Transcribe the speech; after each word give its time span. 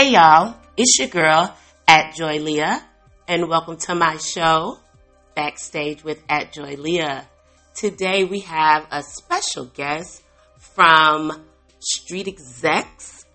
Hey 0.00 0.12
y'all, 0.12 0.56
it's 0.78 0.98
your 0.98 1.08
girl 1.08 1.54
at 1.86 2.14
Joy 2.14 2.38
Leah, 2.38 2.82
and 3.28 3.50
welcome 3.50 3.76
to 3.80 3.94
my 3.94 4.16
show, 4.16 4.78
Backstage 5.34 6.02
with 6.02 6.22
at 6.26 6.54
Joy 6.54 6.76
Leah. 6.76 7.28
Today 7.74 8.24
we 8.24 8.40
have 8.40 8.86
a 8.90 9.02
special 9.02 9.66
guest 9.66 10.22
from 10.56 11.44
Street 11.80 12.28
Execs 12.28 13.26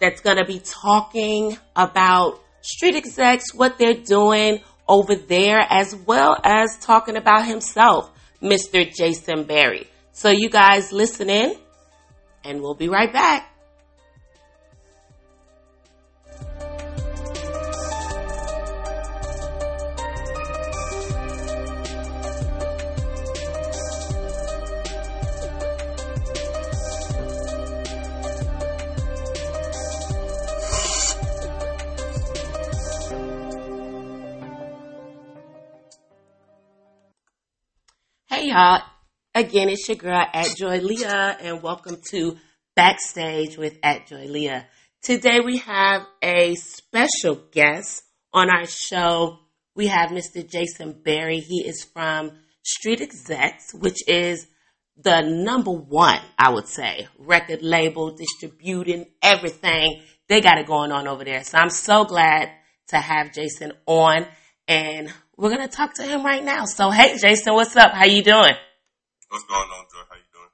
that's 0.00 0.22
going 0.22 0.38
to 0.38 0.46
be 0.46 0.58
talking 0.64 1.58
about 1.76 2.40
street 2.62 2.96
execs, 2.96 3.52
what 3.52 3.76
they're 3.76 3.92
doing 4.02 4.62
over 4.88 5.16
there, 5.16 5.66
as 5.68 5.94
well 5.94 6.40
as 6.42 6.78
talking 6.80 7.18
about 7.18 7.44
himself, 7.44 8.10
Mr. 8.40 8.90
Jason 8.90 9.44
Berry. 9.44 9.86
So 10.12 10.30
you 10.30 10.48
guys 10.48 10.92
listen 10.92 11.28
in, 11.28 11.56
and 12.42 12.62
we'll 12.62 12.74
be 12.74 12.88
right 12.88 13.12
back. 13.12 13.52
Y'all, 38.46 38.80
again 39.34 39.68
it's 39.68 39.88
your 39.88 39.96
girl 39.96 40.24
at 40.32 40.56
Joy 40.56 40.78
Leah 40.78 41.36
and 41.40 41.64
welcome 41.64 41.96
to 42.10 42.36
Backstage 42.76 43.58
with 43.58 43.76
at 43.82 44.06
Joy 44.06 44.26
Leah. 44.26 44.68
Today 45.02 45.40
we 45.40 45.56
have 45.58 46.02
a 46.22 46.54
special 46.54 47.42
guest 47.50 48.04
on 48.32 48.48
our 48.48 48.64
show. 48.64 49.40
We 49.74 49.88
have 49.88 50.10
Mr. 50.10 50.48
Jason 50.48 50.92
Berry. 51.04 51.40
He 51.40 51.66
is 51.66 51.82
from 51.92 52.38
Street 52.62 53.00
Execs, 53.00 53.74
which 53.74 54.06
is 54.06 54.46
the 54.96 55.22
number 55.22 55.72
one, 55.72 56.20
I 56.38 56.50
would 56.50 56.68
say, 56.68 57.08
record 57.18 57.62
label, 57.62 58.14
distributing 58.14 59.06
everything. 59.22 60.02
They 60.28 60.40
got 60.40 60.58
it 60.58 60.68
going 60.68 60.92
on 60.92 61.08
over 61.08 61.24
there. 61.24 61.42
So 61.42 61.58
I'm 61.58 61.70
so 61.70 62.04
glad 62.04 62.52
to 62.90 62.96
have 62.98 63.32
Jason 63.32 63.72
on 63.86 64.24
and 64.68 65.12
we're 65.36 65.50
gonna 65.50 65.68
talk 65.68 65.94
to 65.94 66.02
him 66.02 66.24
right 66.24 66.44
now. 66.44 66.64
So 66.64 66.90
hey 66.90 67.16
Jason, 67.18 67.54
what's 67.54 67.76
up? 67.76 67.92
How 67.92 68.06
you 68.06 68.22
doing? 68.22 68.54
What's 69.28 69.44
going 69.44 69.60
on, 69.60 69.84
Joy? 69.92 70.00
How 70.08 70.16
you 70.16 70.22
doing? 70.32 70.48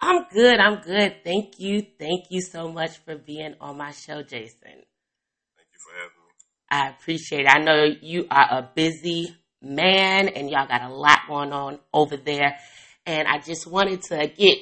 I'm 0.00 0.24
good, 0.32 0.58
I'm 0.58 0.80
good. 0.80 1.24
Thank 1.24 1.58
you. 1.58 1.86
Thank 1.98 2.30
you 2.30 2.40
so 2.40 2.70
much 2.72 2.98
for 2.98 3.16
being 3.16 3.54
on 3.60 3.76
my 3.76 3.92
show, 3.92 4.22
Jason. 4.22 4.58
Thank 4.62 5.68
you 5.72 5.78
for 5.78 5.94
having 5.94 6.16
me. 6.16 6.30
I 6.70 6.88
appreciate 6.88 7.42
it. 7.42 7.48
I 7.48 7.58
know 7.60 7.84
you 8.00 8.26
are 8.30 8.58
a 8.58 8.70
busy 8.74 9.36
man 9.62 10.28
and 10.28 10.50
y'all 10.50 10.66
got 10.66 10.82
a 10.82 10.92
lot 10.92 11.20
going 11.28 11.52
on 11.52 11.78
over 11.92 12.16
there. 12.16 12.56
And 13.06 13.28
I 13.28 13.38
just 13.38 13.66
wanted 13.66 14.02
to 14.04 14.26
get 14.28 14.58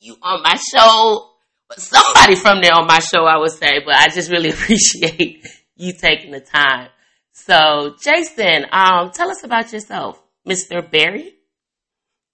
you 0.00 0.16
on 0.22 0.42
my 0.42 0.56
show. 0.56 1.28
Somebody 1.76 2.34
from 2.36 2.60
there 2.60 2.74
on 2.74 2.86
my 2.86 2.98
show, 2.98 3.24
I 3.24 3.38
would 3.38 3.52
say, 3.52 3.80
but 3.84 3.94
I 3.94 4.08
just 4.08 4.30
really 4.30 4.50
appreciate 4.56 5.46
you 5.76 5.92
taking 5.94 6.32
the 6.32 6.40
time. 6.40 6.88
So, 7.32 7.96
Jason, 7.96 8.68
um, 8.72 9.10
tell 9.10 9.30
us 9.32 9.42
about 9.42 9.72
yourself, 9.72 10.20
Mr. 10.46 10.84
Berry. 10.84 11.32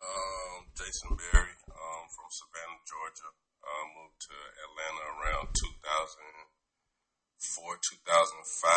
Um, 0.03 0.67
Jason 0.75 1.15
Berry, 1.15 1.55
um, 1.71 2.03
from 2.11 2.27
Savannah, 2.35 2.83
Georgia. 2.83 3.31
Uh, 3.63 3.87
moved 3.95 4.19
to 4.27 4.35
Atlanta 4.35 5.07
around 5.23 5.55
2004, 5.55 7.79
2005. 7.79 8.75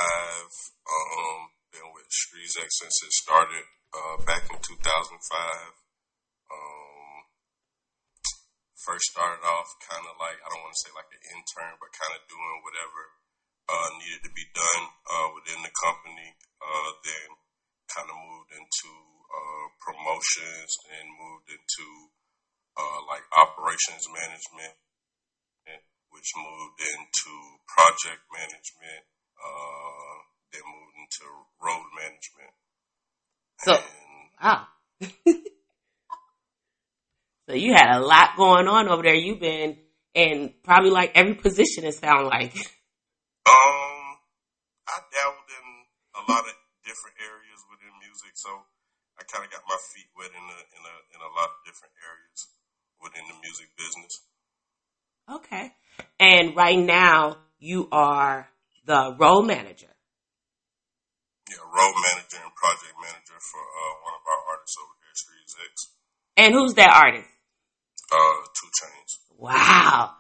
Um, 0.86 1.58
been 1.74 1.90
with 1.90 2.06
StreetExec 2.14 2.70
since 2.70 3.02
it 3.02 3.18
started 3.18 3.66
uh, 3.90 4.22
back 4.22 4.46
in 4.46 4.62
2005. 4.62 5.18
Um, 6.54 7.26
first 8.78 9.10
started 9.10 9.42
off 9.42 9.74
kind 9.90 10.06
of 10.06 10.22
like, 10.22 10.38
I 10.38 10.54
don't 10.54 10.62
want 10.62 10.78
to 10.78 10.84
say 10.86 10.94
like 10.94 11.10
an 11.10 11.34
intern, 11.34 11.82
but 11.82 11.90
kind 11.98 12.14
of 12.14 12.22
doing 12.30 12.62
whatever 12.62 13.10
uh, 13.70 13.90
needed 14.02 14.22
to 14.26 14.32
be 14.34 14.46
done 14.54 14.84
uh, 15.10 15.28
within 15.36 15.60
the 15.62 15.74
company. 15.74 16.30
Uh, 16.62 16.90
then 17.04 17.30
kind 17.90 18.08
of 18.08 18.16
moved 18.16 18.52
into 18.54 18.92
uh, 19.28 19.66
promotions 19.82 20.78
and 20.94 21.06
moved 21.18 21.50
into 21.50 21.88
uh, 22.78 23.00
like 23.10 23.26
operations 23.36 24.08
management, 24.08 24.78
which 26.14 26.32
moved 26.38 26.80
into 26.80 27.34
project 27.66 28.24
management. 28.32 29.04
Uh, 29.42 30.02
then 30.54 30.62
moved 30.68 30.96
into 31.02 31.26
road 31.62 31.88
management. 31.98 32.54
So, 33.60 33.78
wow. 34.42 34.68
so 37.50 37.56
you 37.56 37.74
had 37.74 37.98
a 37.98 38.06
lot 38.06 38.36
going 38.38 38.68
on 38.68 38.88
over 38.88 39.04
there. 39.04 39.16
You've 39.16 39.40
been 39.40 39.78
in 40.14 40.54
probably 40.64 40.92
like 40.92 41.12
every 41.16 41.36
position. 41.36 41.86
It 41.86 41.96
sounds 41.96 42.28
like. 42.28 42.54
different 47.02 47.18
areas 47.18 47.66
within 47.66 47.90
music, 47.98 48.38
so 48.38 48.62
I 49.18 49.26
kind 49.26 49.42
of 49.42 49.50
got 49.50 49.66
my 49.66 49.78
feet 49.90 50.06
wet 50.14 50.30
in 50.30 50.38
a 50.38 50.60
in 50.78 50.84
a 50.86 50.96
in 51.18 51.20
a 51.26 51.32
lot 51.34 51.50
of 51.50 51.58
different 51.66 51.98
areas 51.98 52.54
within 53.02 53.26
the 53.26 53.42
music 53.42 53.74
business. 53.74 54.22
Okay, 55.26 55.74
and 56.22 56.56
right 56.56 56.78
now 56.78 57.42
you 57.58 57.90
are 57.92 58.48
the 58.86 59.18
road 59.18 59.50
manager. 59.50 59.90
Yeah, 61.50 61.66
road 61.66 61.96
manager 62.14 62.38
and 62.38 62.54
project 62.54 62.94
manager 63.02 63.42
for 63.42 63.66
uh, 63.66 63.94
one 64.06 64.14
of 64.14 64.24
our 64.30 64.42
artists 64.54 64.78
over 64.78 64.94
here, 65.02 65.18
Street 65.18 65.42
Execs. 65.42 65.82
And 66.38 66.54
who's 66.54 66.76
that 66.76 66.94
artist? 66.94 67.28
Uh, 68.14 68.46
2 68.62 68.68
Chainz. 68.78 69.18
Wow. 69.40 70.12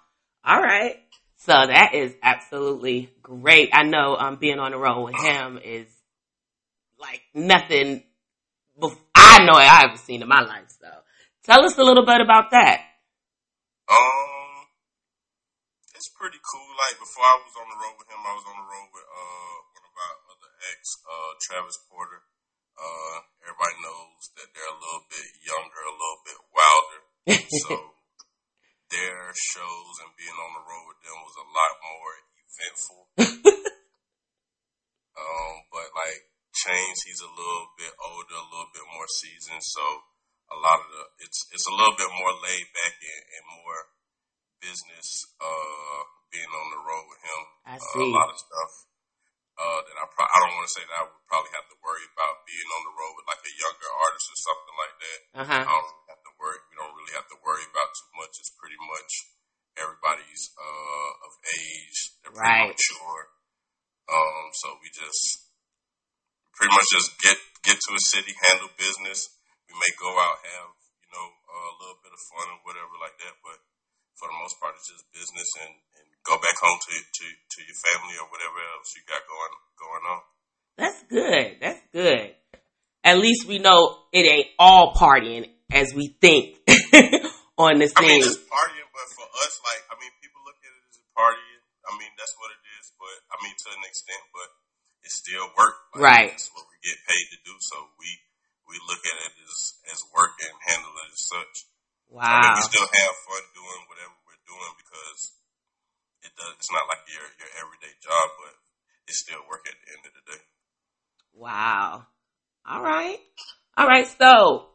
All 0.43 0.61
right. 0.61 0.97
So 1.37 1.53
that 1.53 1.93
is 1.93 2.15
absolutely 2.23 3.11
great. 3.21 3.69
I 3.71 3.83
know 3.83 4.15
um, 4.17 4.37
being 4.37 4.59
on 4.59 4.71
the 4.71 4.77
road 4.77 5.03
with 5.03 5.15
him 5.15 5.59
is 5.63 5.87
like 7.01 7.21
nothing 7.33 8.03
I 9.31 9.43
know 9.47 9.55
I 9.55 9.87
haven't 9.87 10.03
seen 10.03 10.21
in 10.21 10.27
my 10.27 10.43
life. 10.43 10.67
So 10.75 10.91
tell 11.47 11.63
us 11.63 11.77
a 11.77 11.83
little 11.87 12.05
bit 12.05 12.19
about 12.19 12.51
that. 12.51 12.83
Um, 13.87 14.67
it's 15.95 16.11
pretty 16.11 16.39
cool. 16.43 16.67
Like 16.75 16.99
before 16.99 17.23
I 17.23 17.39
was 17.39 17.55
on 17.55 17.67
the 17.71 17.79
road 17.79 17.95
with 17.95 18.11
him, 18.11 18.19
I 18.19 18.33
was 18.35 18.43
on 18.43 18.57
the 18.59 18.67
road 18.67 18.89
with 18.91 19.07
uh 19.07 19.55
one 19.71 19.85
of 19.87 19.95
our 19.95 20.15
other 20.35 20.51
ex, 20.75 20.99
uh 21.07 21.31
Travis 21.39 21.79
Porter. 21.87 22.27
Uh, 22.75 23.17
everybody 23.45 23.77
knows 23.83 24.31
that 24.35 24.51
they're 24.51 24.67
a 24.67 24.79
little 24.79 25.05
bit 25.07 25.29
younger, 25.45 25.81
a 25.85 25.95
little 25.95 26.21
bit 26.27 26.39
wilder. 26.51 27.01
so 27.67 27.93
their 28.89 29.31
shows 29.31 29.95
and 30.03 30.11
being 30.17 30.33
on 30.33 30.59
the 30.59 30.65
road 30.65 30.85
with 30.91 30.99
them 31.07 31.17
was 31.23 31.37
a 31.39 31.47
lot 31.55 31.73
more 31.87 32.11
eventful. 32.51 33.01
um, 35.23 35.53
but 35.71 35.87
like 35.93 36.30
Chainz, 36.61 36.99
he's 37.05 37.21
a 37.25 37.31
little 37.31 37.67
bit 37.77 37.93
older, 37.97 38.37
a 38.37 38.47
little 38.53 38.69
bit 38.73 38.85
more 38.93 39.09
seasoned, 39.17 39.63
so 39.65 39.81
a 40.51 40.57
lot 40.61 40.77
of 40.83 40.87
the 40.93 41.03
it's 41.25 41.39
it's 41.55 41.65
a 41.67 41.73
little 41.73 41.95
bit 41.97 42.11
more 42.13 42.33
laid 42.43 42.67
back 42.75 42.93
and, 43.01 43.23
and 43.33 43.43
more 43.63 43.79
business. 44.61 45.07
Uh, 45.41 45.99
being 46.31 46.47
on 46.47 46.67
the 46.71 46.81
road 46.85 47.05
with 47.11 47.21
him, 47.27 47.41
I 47.67 47.75
uh, 47.75 48.03
a 48.03 48.07
lot 48.07 48.29
of 48.31 48.37
stuff. 48.39 48.71
Uh, 49.59 49.79
that 49.83 49.97
I 49.99 50.05
pro- 50.07 50.31
I 50.31 50.37
don't 50.41 50.55
want 50.57 50.65
to 50.69 50.73
say 50.79 50.83
that 50.87 50.95
I 50.95 51.03
would 51.05 51.25
probably 51.27 51.51
have 51.53 51.67
to 51.69 51.77
worry 51.83 52.05
about 52.15 52.47
being 52.47 52.69
on 52.71 52.81
the 52.87 52.95
road 52.95 53.13
with 53.19 53.27
like 53.29 53.43
a 53.43 53.53
younger 53.59 53.89
artist 53.99 54.25
or 54.31 54.39
something 54.39 54.75
like 54.79 54.95
that. 55.01 55.19
Uh-huh. 55.43 55.63
I 55.67 55.71
don't 55.75 55.91
have 56.07 56.21
to 56.23 56.31
worry. 56.39 56.59
We 56.71 56.75
don't 56.79 56.95
really 56.95 57.15
have 57.19 57.29
to 57.29 57.37
worry 57.43 57.65
about 57.67 57.89
too 57.93 58.11
much. 58.15 58.33
It's 58.41 58.53
pretty 58.55 58.79
much 58.79 59.11
everybody's 59.75 60.43
uh, 60.55 61.11
of 61.27 61.31
age. 61.57 61.97
They're 62.23 62.31
pretty 62.31 62.47
Right. 62.47 62.71
mature. 62.73 63.21
Um, 64.07 64.45
so 64.55 64.67
we 64.81 64.87
just 64.91 65.50
pretty 66.61 66.77
much 66.77 66.93
just 66.93 67.09
get 67.17 67.37
get 67.65 67.77
to 67.81 67.91
a 67.97 68.01
city, 68.05 68.37
handle 68.37 68.69
business. 68.77 69.33
We 69.65 69.73
may 69.73 69.89
go 69.97 70.13
out 70.13 70.45
have 70.45 70.69
you 71.01 71.09
know 71.09 71.25
a 71.25 71.73
little 71.81 71.97
bit 72.05 72.13
of 72.13 72.21
fun 72.29 72.53
or 72.53 72.61
whatever 72.69 72.93
like 73.01 73.17
that, 73.17 73.33
but 73.41 73.57
for 74.13 74.29
the 74.29 74.37
most 74.37 74.61
part, 74.61 74.77
it's 74.77 74.85
just 74.85 75.09
business 75.09 75.49
and, 75.65 75.73
and 75.97 76.05
go 76.21 76.37
back 76.37 76.53
home 76.61 76.77
to, 76.77 76.93
to 76.93 77.25
to 77.25 77.59
your 77.65 77.79
family 77.81 78.13
or 78.21 78.29
whatever 78.29 78.61
else 78.77 78.93
you 78.93 79.01
got 79.09 79.25
going 79.25 79.53
going 79.81 80.05
on. 80.05 80.21
That's 80.77 81.01
good. 81.09 81.47
That's 81.57 81.83
good. 81.89 82.37
At 83.01 83.17
least 83.17 83.49
we 83.49 83.57
know 83.57 84.05
it 84.13 84.29
ain't 84.29 84.53
all 84.61 84.93
partying 84.93 85.49
as 85.73 85.97
we 85.97 86.13
think 86.21 86.61
on 87.57 87.81
the 87.81 87.89
I 87.97 88.05
mean, 88.05 88.21
it's 88.21 88.37
partying, 88.45 88.89
but 88.93 89.07
for 89.17 89.25
us, 89.25 89.53
like, 89.65 89.81
I 89.89 89.97
mean, 89.97 90.13
people 90.21 90.37
look 90.45 90.61
at 90.61 90.69
it 90.69 90.85
as 90.85 91.01
partying. 91.17 91.61
I 91.89 91.97
mean, 91.97 92.13
that's 92.13 92.37
what 92.37 92.53
it 92.53 92.61
is, 92.77 92.93
but 93.01 93.17
I 93.33 93.41
mean, 93.41 93.57
to 93.57 93.67
an 93.73 93.81
extent, 93.89 94.21
but 94.29 94.60
it's 95.03 95.17
still 95.17 95.45
work. 95.57 95.75
Like, 95.95 96.03
Right. 96.03 96.31
That's 96.31 96.49
what 96.53 96.65
we 96.69 96.77
get 96.85 96.97
paid 97.07 97.25
to 97.35 97.39
do. 97.45 97.53
So 97.59 97.75
we 97.99 98.09
we 98.69 98.75
look 98.87 99.03
at 99.03 99.17
it 99.27 99.33
as 99.45 99.75
as 99.91 99.99
work 100.15 100.37
and 100.41 100.53
handle 100.67 100.93
it 101.05 101.09
as 101.11 101.21
such. 101.27 101.55
I 102.11 102.13
mean, 102.13 102.19
Wow. 102.21 102.55
we 102.55 102.61
still 102.67 102.87
have 102.87 103.15
fun 103.27 103.43
doing 103.55 103.81
whatever 103.87 104.15
we're 104.27 104.43
doing 104.47 104.73
because 104.79 105.19
it 106.23 106.31
does. 106.35 106.53
It's 106.59 106.71
not 106.71 106.87
like 106.87 107.03
your 107.11 107.25
your 107.39 107.51
everyday 107.59 107.93
job, 108.03 108.25
but 108.43 108.53
it's 109.07 109.19
still 109.19 109.41
work 109.49 109.65
at 109.67 109.75
the 109.75 109.87
end 109.95 110.03
of 110.07 110.13
the 110.15 110.23
day. 110.31 110.41
Wow. 111.33 112.05
All 112.67 112.83
right. 112.83 113.17
All 113.77 113.87
right. 113.87 114.07
So, 114.07 114.67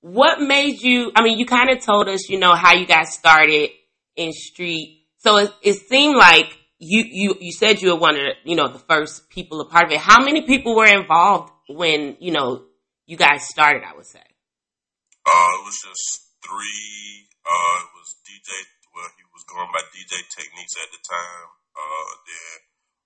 what 0.00 0.40
made 0.40 0.80
you? 0.82 1.12
I 1.14 1.22
mean, 1.22 1.38
you 1.38 1.46
kind 1.46 1.70
of 1.70 1.80
told 1.84 2.08
us, 2.08 2.28
you 2.28 2.38
know, 2.38 2.54
how 2.54 2.74
you 2.74 2.86
got 2.86 3.06
started 3.08 3.70
in 4.16 4.32
street. 4.32 5.06
So 5.18 5.36
it, 5.38 5.52
it 5.62 5.74
seemed 5.88 6.16
like 6.16 6.46
you 6.78 7.02
you 7.04 7.34
you 7.40 7.52
said 7.52 7.82
you 7.82 7.90
were 7.90 7.98
one 7.98 8.14
of 8.14 8.22
the, 8.22 8.32
you 8.44 8.56
know 8.56 8.68
the 8.68 8.78
first 8.78 9.28
people 9.30 9.60
a 9.60 9.68
part 9.68 9.86
of 9.86 9.92
it. 9.92 9.98
How 9.98 10.22
many 10.22 10.42
people 10.42 10.76
were 10.76 10.86
involved 10.86 11.52
when 11.68 12.16
you 12.20 12.30
know 12.30 12.64
you 13.06 13.16
guys 13.16 13.48
started? 13.48 13.82
I 13.82 13.94
would 13.96 14.06
say. 14.06 14.22
Uh, 14.22 15.50
it 15.58 15.64
was 15.66 15.76
just 15.82 16.32
three. 16.40 17.26
Uh, 17.42 17.76
it 17.82 17.90
was 17.98 18.08
DJ. 18.22 18.50
Well, 18.94 19.10
he 19.18 19.24
was 19.34 19.44
going 19.44 19.68
by 19.74 19.82
DJ 19.90 20.22
Techniques 20.30 20.74
at 20.78 20.88
the 20.94 21.02
time. 21.02 21.48
Uh, 21.74 22.10
then 22.24 22.54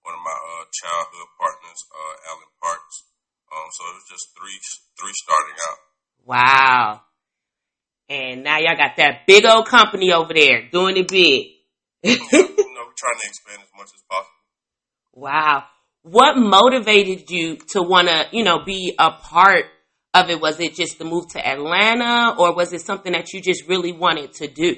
one 0.04 0.14
of 0.14 0.22
my 0.22 0.36
uh, 0.36 0.64
childhood 0.70 1.30
partners, 1.40 1.80
uh, 1.90 2.30
Alan 2.30 2.52
Parks. 2.60 2.96
Um, 3.52 3.68
so 3.72 3.80
it 3.88 3.94
was 3.96 4.08
just 4.08 4.26
three 4.36 4.58
three 5.00 5.16
starting 5.16 5.58
out. 5.68 5.80
Wow. 6.24 7.00
And 8.08 8.44
now 8.44 8.58
y'all 8.58 8.76
got 8.76 8.96
that 8.96 9.26
big 9.26 9.46
old 9.46 9.66
company 9.66 10.12
over 10.12 10.34
there 10.34 10.68
doing 10.70 10.96
it 10.98 11.08
big. 11.08 11.56
trying 12.96 13.18
to 13.20 13.28
expand 13.28 13.62
as 13.62 13.70
much 13.76 13.88
as 13.94 14.02
possible. 14.10 14.30
Wow. 15.12 15.64
What 16.02 16.36
motivated 16.36 17.30
you 17.30 17.56
to 17.68 17.82
want 17.82 18.08
to, 18.08 18.26
you 18.32 18.44
know, 18.44 18.64
be 18.64 18.94
a 18.98 19.12
part 19.12 19.66
of 20.14 20.30
it? 20.30 20.40
Was 20.40 20.58
it 20.60 20.74
just 20.74 20.98
the 20.98 21.04
move 21.04 21.28
to 21.28 21.46
Atlanta 21.46 22.34
or 22.38 22.54
was 22.54 22.72
it 22.72 22.80
something 22.80 23.12
that 23.12 23.32
you 23.32 23.40
just 23.40 23.68
really 23.68 23.92
wanted 23.92 24.32
to 24.34 24.48
do? 24.48 24.76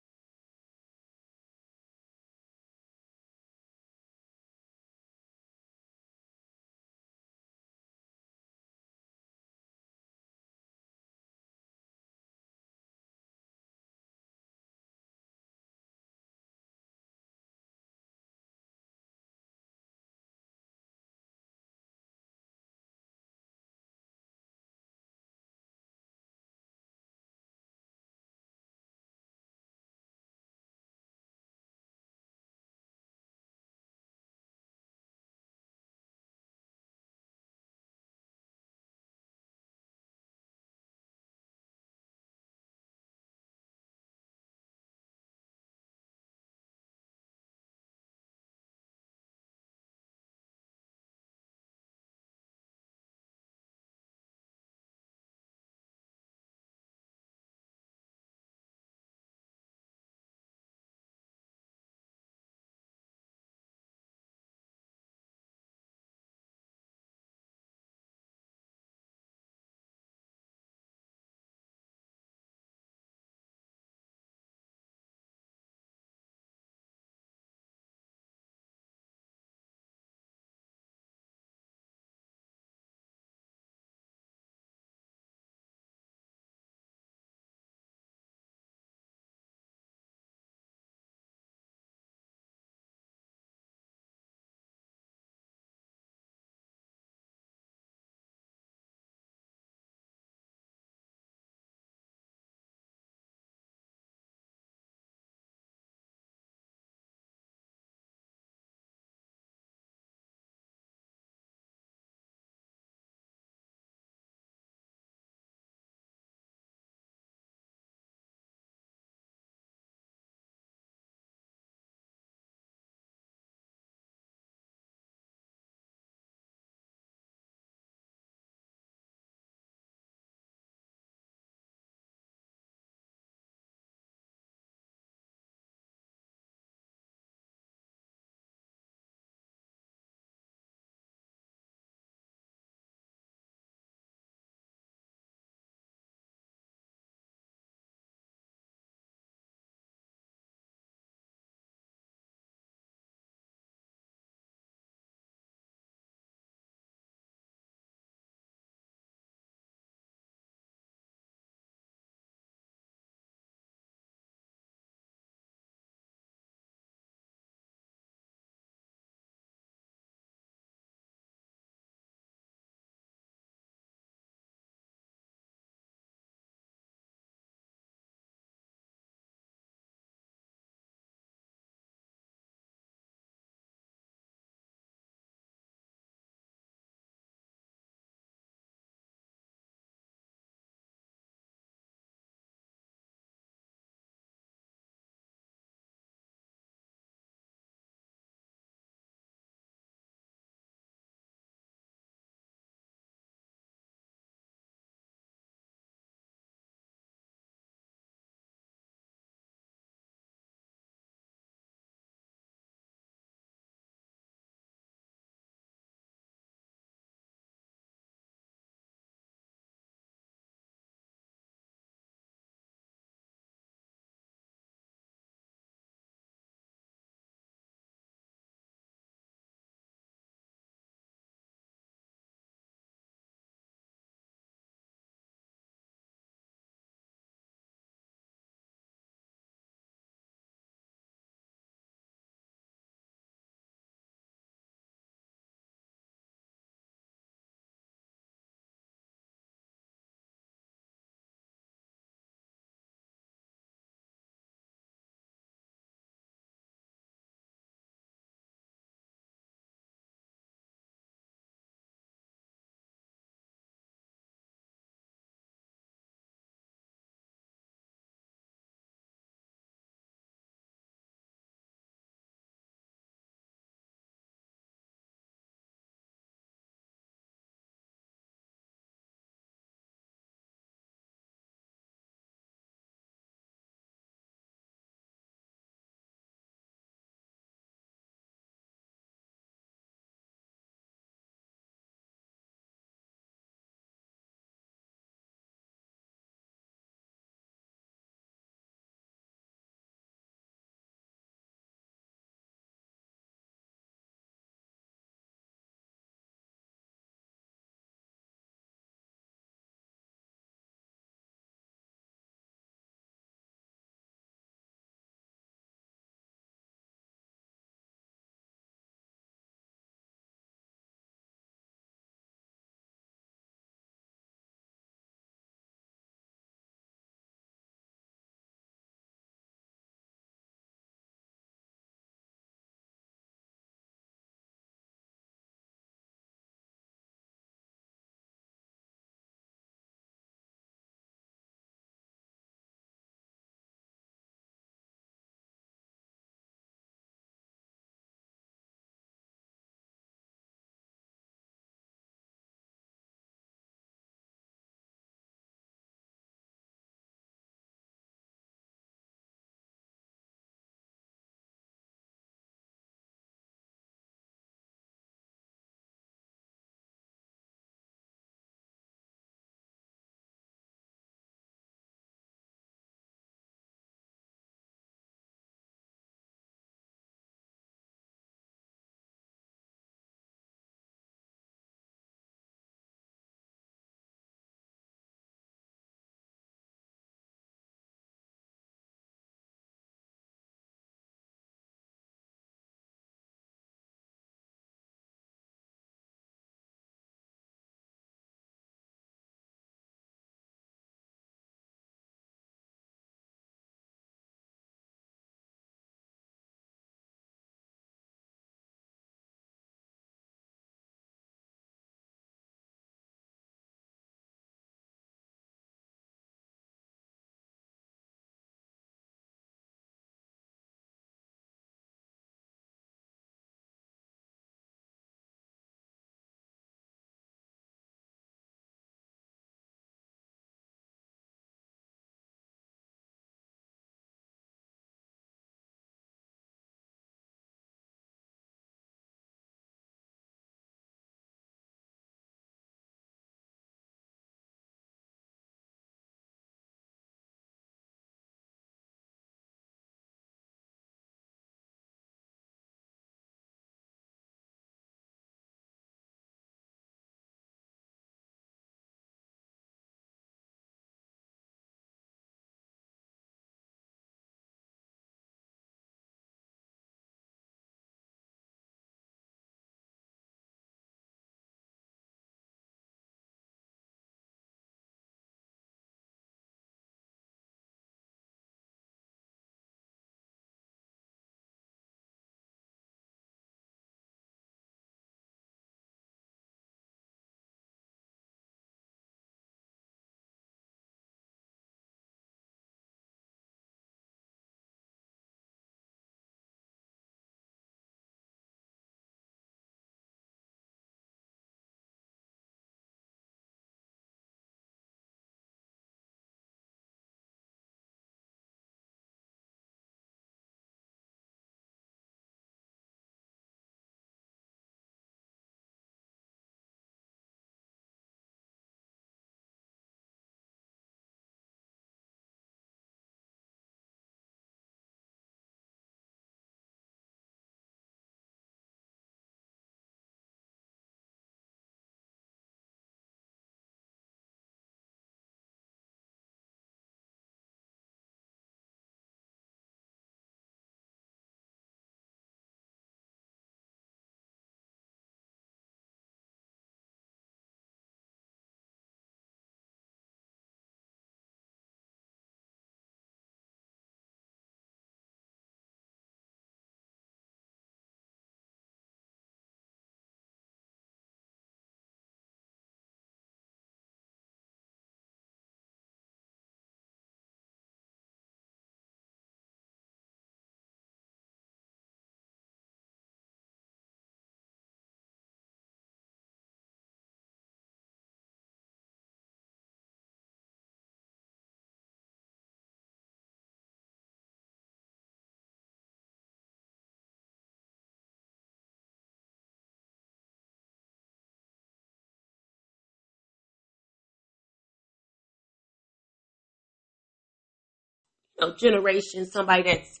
You 598.38 598.46
know, 598.46 598.54
generation, 598.56 599.26
somebody 599.26 599.62
that's, 599.62 600.00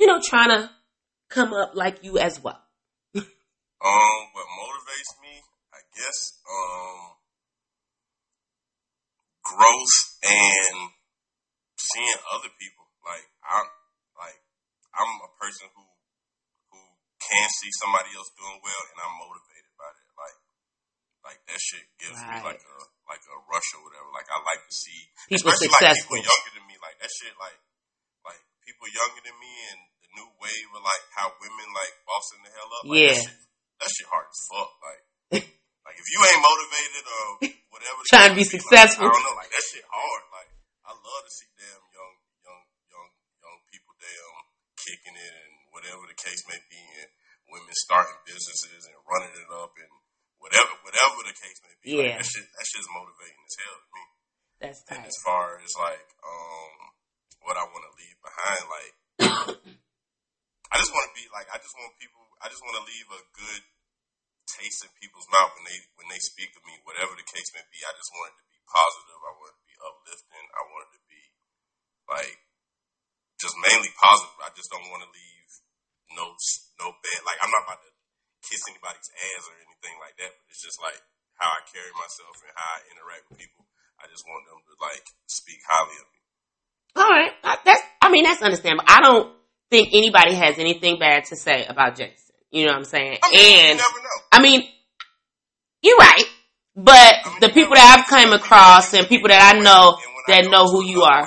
you 0.00 0.06
know, 0.06 0.20
trying 0.22 0.50
to 0.50 0.70
come 1.28 1.52
up 1.52 1.72
like 1.74 2.02
you 2.02 2.18
as 2.18 2.42
well? 2.42 2.60
um, 3.16 3.24
what 4.32 4.46
motivates 4.56 5.12
me, 5.22 5.42
I 5.72 5.80
guess, 5.96 6.40
um, 6.48 7.16
growth 9.44 9.96
and 10.24 10.90
seeing 11.78 12.20
other 12.34 12.50
people. 12.58 12.86
Like 13.04 13.26
I'm, 13.46 13.68
like 14.18 14.40
I'm 14.98 15.12
a 15.22 15.30
person 15.38 15.70
who 15.76 15.84
who 16.74 16.80
can 17.22 17.48
see 17.62 17.70
somebody 17.78 18.10
else 18.16 18.32
doing 18.34 18.58
well, 18.58 18.82
and 18.90 18.98
I'm 18.98 19.14
motivated 19.22 19.72
by 19.78 19.86
that. 19.86 20.10
Like, 20.18 20.38
like 21.22 21.40
that 21.46 21.60
shit 21.60 21.86
gives 22.00 22.18
right. 22.18 22.42
me 22.42 22.50
like 22.50 22.62
a 22.64 22.95
like 23.06 23.22
a 23.22 23.36
rush 23.46 23.68
or 23.78 23.86
whatever. 23.86 24.10
Like 24.10 24.26
I 24.30 24.38
like 24.42 24.62
to 24.66 24.74
see, 24.74 24.98
people 25.30 25.50
especially 25.50 25.70
successful. 25.70 26.18
like 26.18 26.26
people 26.26 26.30
younger 26.30 26.52
than 26.58 26.64
me. 26.66 26.76
Like 26.82 26.96
that 26.98 27.10
shit, 27.10 27.34
like 27.38 27.58
like 28.26 28.40
people 28.66 28.86
younger 28.90 29.22
than 29.22 29.36
me, 29.38 29.52
and 29.74 29.78
the 30.02 30.10
new 30.18 30.28
wave 30.42 30.70
of 30.74 30.82
like 30.82 31.04
how 31.14 31.30
women 31.38 31.68
like 31.74 31.94
bossing 32.04 32.42
the 32.42 32.50
hell 32.50 32.70
up. 32.70 32.82
Like, 32.86 32.98
yeah, 32.98 33.14
that 33.14 33.22
shit, 33.22 33.38
that 33.78 33.90
shit 33.90 34.08
hard 34.10 34.26
as 34.26 34.40
fuck. 34.50 34.70
Like, 34.82 35.02
like 35.86 35.96
if 35.96 36.06
you 36.10 36.18
ain't 36.18 36.42
motivated 36.42 37.04
or 37.06 37.26
whatever, 37.70 37.98
trying 38.10 38.34
to 38.34 38.38
be 38.38 38.46
successful, 38.46 39.06
like, 39.06 39.14
I 39.14 39.16
don't 39.16 39.26
know. 39.26 39.38
Like 39.38 39.52
that 39.54 39.64
shit 39.70 39.86
hard. 39.86 40.24
Like 40.34 40.50
I 40.86 40.92
love 40.94 41.22
to 41.22 41.32
see 41.32 41.50
damn 41.58 41.82
young, 41.94 42.14
young, 42.42 42.62
young, 42.90 43.08
young 43.42 43.58
people 43.70 43.94
damn 44.02 44.36
kicking 44.82 45.16
it 45.18 45.34
and 45.46 45.54
whatever 45.70 46.06
the 46.10 46.18
case 46.18 46.42
may 46.50 46.58
be, 46.70 46.82
and 47.02 47.10
women 47.50 47.74
starting 47.86 48.18
businesses 48.26 48.86
and 48.90 48.98
running 49.06 49.34
it 49.34 49.50
up 49.50 49.74
and 49.78 49.92
whatever 50.38 50.72
whatever 50.84 51.20
the 51.24 51.36
case 51.36 51.58
may 51.64 51.76
be. 51.80 51.88
Yeah. 51.96 52.16
Like, 52.16 52.22
that 52.22 52.28
shit 52.28 52.46
that 52.46 52.66
shit's 52.66 52.90
motivating 52.92 53.42
as 53.42 53.56
hell 53.60 53.78
to 53.80 53.88
me. 53.92 54.04
That's 54.60 54.80
tight. 54.84 54.96
And 54.96 55.02
as 55.08 55.18
far 55.24 55.60
as 55.60 55.72
like 55.76 56.08
um 56.24 56.74
what 57.44 57.60
I 57.60 57.64
want 57.70 57.84
to 57.86 57.92
leave 57.94 58.18
behind, 58.20 58.62
like 58.66 58.94
I 60.72 60.76
just 60.80 60.92
want 60.92 61.06
to 61.10 61.14
be 61.14 61.24
like 61.30 61.48
I 61.52 61.58
just 61.62 61.76
want 61.76 61.94
people 62.00 62.24
I 62.42 62.50
just 62.52 62.62
want 62.64 62.76
to 62.80 62.84
leave 62.84 63.08
a 63.12 63.22
good 63.32 63.62
taste 64.46 64.86
in 64.86 64.90
people's 65.02 65.28
mouth 65.28 65.52
when 65.58 65.66
they 65.66 65.78
when 65.98 66.08
they 66.08 66.20
speak 66.22 66.54
to 66.54 66.62
me, 66.64 66.78
whatever 66.86 67.12
the 67.18 67.26
case 67.26 67.50
may 67.52 67.64
be. 67.68 67.82
I 67.84 67.92
just 67.96 68.12
want 68.14 68.32
it 68.34 68.38
to 68.40 68.46
be 68.48 68.60
positive. 68.66 69.20
I 69.20 69.32
want 69.36 69.52
it 69.52 69.58
to 69.60 69.66
be 69.66 69.76
uplifting. 69.80 70.46
I 70.52 70.62
want 70.68 70.86
it 70.88 70.92
to 70.96 71.02
be 71.10 71.22
like 72.08 72.38
just 73.36 73.56
mainly 73.60 73.92
positive. 73.98 74.38
I 74.40 74.50
just 74.56 74.72
don't 74.72 74.88
want 74.88 75.04
to 75.04 75.10
leave 75.12 75.50
no 76.16 76.32
no 76.80 76.94
bad. 77.02 77.20
Like 77.26 77.40
I'm 77.42 77.52
not 77.52 77.66
about 77.66 77.82
to 77.84 77.95
kiss 78.46 78.62
anybody's 78.70 79.10
ass 79.10 79.44
or 79.50 79.56
anything 79.66 79.96
like 79.98 80.16
that. 80.22 80.30
But 80.30 80.46
it's 80.50 80.62
just 80.62 80.78
like 80.78 80.98
how 81.36 81.50
I 81.50 81.60
carry 81.68 81.92
myself 81.98 82.34
and 82.42 82.52
how 82.54 82.68
I 82.70 82.78
interact 82.94 83.24
with 83.28 83.38
people. 83.42 83.66
I 84.00 84.06
just 84.08 84.24
want 84.28 84.44
them 84.46 84.60
to 84.60 84.72
like 84.80 85.04
speak 85.26 85.60
highly 85.66 85.96
of 85.98 86.08
me. 86.08 86.20
All 86.96 87.10
right, 87.10 87.32
that's 87.64 87.82
I 88.00 88.08
mean 88.08 88.24
that's 88.24 88.42
understandable. 88.42 88.88
I 88.88 89.00
don't 89.00 89.36
think 89.70 89.90
anybody 89.92 90.34
has 90.34 90.58
anything 90.58 90.98
bad 90.98 91.26
to 91.26 91.36
say 91.36 91.66
about 91.66 91.96
Jason. 91.96 92.34
You 92.50 92.66
know 92.66 92.72
what 92.72 92.86
I'm 92.86 92.88
saying? 92.88 93.18
I 93.22 93.30
mean, 93.30 93.70
and 93.70 93.80
I 94.32 94.38
mean, 94.40 94.62
you're 95.82 95.98
right. 95.98 96.24
But 96.76 96.92
I 96.94 97.28
mean, 97.30 97.40
the 97.40 97.48
people 97.50 97.74
that 97.74 97.88
I've 97.96 98.06
come 98.06 98.32
across 98.32 98.92
and 98.92 99.08
people 99.08 99.28
that 99.28 99.40
I 99.40 99.58
know 99.58 99.96
that 100.28 100.44
know 100.50 100.68
who 100.68 100.84
you 100.84 101.02
are. 101.02 101.24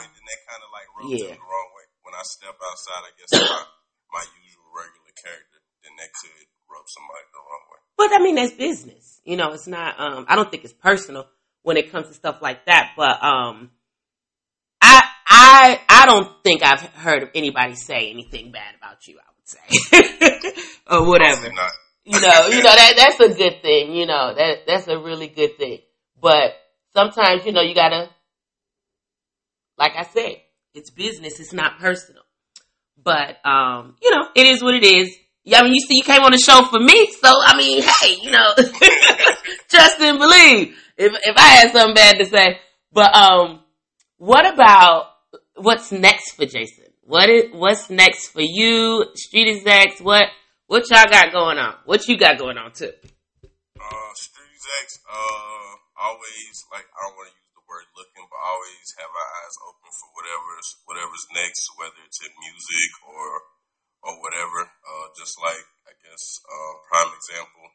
yeah. 1.10 1.34
the 1.34 1.42
wrong 1.42 1.70
way. 1.74 1.86
When 2.06 2.14
I 2.14 2.24
step 2.24 2.54
outside, 2.54 3.02
I 3.08 3.12
guess 3.18 3.32
my, 4.14 4.22
my 4.22 4.26
usual 4.46 4.70
regular 4.76 5.14
character, 5.18 5.58
then 5.82 5.98
that 5.98 6.12
could 6.22 6.46
rub 6.70 6.79
somebody 6.90 7.24
the 7.34 7.40
wrong 7.40 7.64
way. 7.72 7.80
But 7.98 8.20
I 8.20 8.24
mean, 8.24 8.36
that's 8.36 8.54
business. 8.54 9.22
You 9.24 9.38
know, 9.38 9.54
it's 9.54 9.68
not. 9.68 10.00
Um, 10.00 10.26
I 10.28 10.36
don't 10.36 10.50
think 10.50 10.64
it's 10.64 10.74
personal 10.74 11.28
when 11.64 11.78
it 11.78 11.92
comes 11.92 12.08
to 12.08 12.14
stuff 12.14 12.42
like 12.42 12.66
that. 12.66 12.94
But 12.98 13.24
um, 13.24 13.72
I 14.82 15.02
I 15.28 15.82
I 15.88 16.06
don't 16.06 16.44
think 16.44 16.64
I've 16.64 16.82
heard 16.82 17.24
of 17.24 17.30
anybody 17.36 17.76
say 17.76 18.10
anything 18.10 18.52
bad 18.52 18.76
about 18.78 19.08
you. 19.08 19.18
I 19.20 19.30
would 19.36 19.48
say, 19.48 20.62
or 20.90 21.08
whatever. 21.08 21.48
You 22.06 22.20
know, 22.22 22.48
you 22.48 22.64
know 22.64 22.76
that 22.76 22.94
that's 22.98 23.20
a 23.20 23.38
good 23.38 23.62
thing. 23.62 23.94
You 23.94 24.06
know 24.06 24.34
that 24.34 24.66
that's 24.66 24.88
a 24.88 24.98
really 24.98 25.28
good 25.28 25.58
thing. 25.58 25.80
But 26.22 26.54
sometimes, 26.94 27.46
you 27.46 27.52
know, 27.52 27.62
you 27.62 27.76
gotta, 27.76 28.10
like 29.78 29.94
I 29.96 30.04
said, 30.04 30.38
it's 30.74 30.90
business. 30.90 31.40
It's 31.40 31.54
not 31.54 31.80
personal. 31.80 32.24
But 33.02 33.46
um, 33.46 33.96
you 34.02 34.12
know, 34.12 34.28
it 34.36 34.48
is 34.48 34.64
what 34.64 34.76
it 34.76 34.84
is. 34.84 35.16
Yeah, 35.44 35.60
I 35.60 35.64
mean, 35.64 35.74
you 35.74 35.82
see, 35.82 35.98
you 35.98 36.04
came 36.04 36.22
on 36.22 36.32
the 36.32 36.38
show 36.38 36.66
for 36.66 36.80
me, 36.80 37.08
so 37.14 37.32
I 37.32 37.58
mean, 37.58 37.82
hey, 37.82 38.18
you 38.22 38.32
know, 38.32 38.54
trust 39.70 40.00
and 40.00 40.20
believe. 40.20 40.78
If 40.98 41.14
if 41.24 41.38
I 41.38 41.48
had 41.48 41.72
something 41.72 41.96
bad 41.96 42.20
to 42.20 42.26
say, 42.26 42.60
but 42.92 43.16
um, 43.16 43.62
what 44.18 44.46
about 44.52 45.08
what's 45.56 45.92
next 45.92 46.36
for 46.36 46.46
Jason? 46.46 46.92
What 47.04 47.30
is 47.30 47.50
what's 47.54 47.90
next 47.90 48.28
for 48.28 48.42
you, 48.44 49.06
Street 49.16 49.48
Execs? 49.48 50.02
What 50.02 50.26
what 50.68 50.84
y'all 50.92 51.10
got 51.10 51.32
going 51.32 51.58
on? 51.58 51.76
What 51.86 52.08
you 52.08 52.18
got 52.18 52.38
going 52.38 52.58
on 52.58 52.74
too? 52.74 52.92
Uh, 53.80 54.12
Street 54.14 54.54
Execs, 54.54 55.00
uh, 55.08 55.72
always 56.04 56.56
like 56.70 56.86
I 56.94 57.08
don't 57.08 57.16
want 57.16 57.32
to 57.32 57.36
use 57.40 57.54
the 57.56 57.66
word 57.66 57.88
looking, 57.96 58.28
but 58.28 58.40
always 58.44 58.86
have 59.00 59.10
our 59.10 59.30
eyes 59.40 59.56
open 59.66 59.90
for 59.90 60.10
whatever's 60.20 60.70
whatever's 60.84 61.26
next, 61.32 61.64
whether 61.80 62.02
it's 62.06 62.20
in 62.22 62.34
music 62.38 62.92
or 63.08 63.26
or 64.04 64.14
whatever. 64.22 64.60
Uh, 64.66 65.06
just 65.18 65.36
like 65.42 65.64
I 65.90 65.94
guess 66.04 66.24
uh, 66.48 66.74
prime 66.90 67.12
example, 67.18 67.66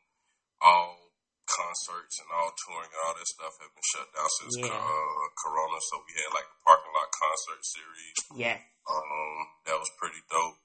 all 0.63 1.01
concerts 1.45 2.17
and 2.25 2.29
all 2.33 2.51
touring 2.65 2.89
and 2.89 3.03
all 3.05 3.15
that 3.21 3.29
stuff 3.29 3.53
have 3.61 3.73
been 3.77 3.85
shut 3.93 4.09
down 4.17 4.29
since 4.41 4.55
Yeah. 4.65 4.73
uh, 4.81 5.25
Corona. 5.37 5.77
So 5.93 6.01
we 6.09 6.13
had 6.17 6.33
like 6.33 6.49
the 6.49 6.59
parking 6.65 6.93
lot 6.97 7.09
concert 7.13 7.61
series. 7.65 8.17
Yeah. 8.37 8.59
Um, 8.89 9.37
that 9.69 9.77
was 9.77 9.89
pretty 10.01 10.21
dope. 10.29 10.57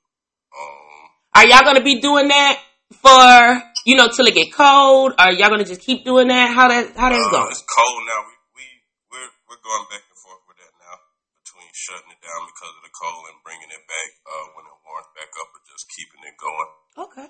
Um, 0.55 1.03
Are 1.35 1.45
y'all 1.47 1.63
gonna 1.67 1.83
be 1.83 1.99
doing 2.01 2.27
that 2.29 2.59
for 2.99 3.61
you 3.85 3.95
know 3.95 4.07
till 4.09 4.25
it 4.27 4.33
get 4.35 4.51
cold? 4.51 5.13
Are 5.19 5.31
y'all 5.31 5.49
gonna 5.51 5.67
just 5.67 5.81
keep 5.81 6.03
doing 6.03 6.27
that? 6.29 6.49
How 6.51 6.67
that 6.67 6.95
how 6.97 7.09
that's 7.11 7.27
uh, 7.27 7.31
going? 7.31 7.51
It's 7.51 7.63
cold 7.63 8.01
now. 8.07 8.19
We 8.27 8.33
we 8.57 8.65
we're 9.13 9.31
we're 9.47 9.61
going 9.63 9.85
back 9.93 10.03
and 10.03 10.17
forth 10.19 10.41
with 10.49 10.57
that 10.57 10.73
now 10.81 10.95
between 11.37 11.68
shutting 11.87 12.11
it 12.11 12.19
down 12.19 12.43
because 12.43 12.73
of 12.75 12.83
the 12.83 12.91
cold 12.91 13.31
and 13.31 13.43
bringing 13.45 13.71
it 13.71 13.85
back 13.87 14.11
uh, 14.27 14.47
when 14.55 14.67
it 14.67 14.83
warms 14.83 15.11
back 15.15 15.31
up, 15.39 15.49
or 15.55 15.61
just 15.63 15.87
keeping 15.95 16.23
it 16.27 16.35
going. 16.35 16.69
Okay. 17.07 17.29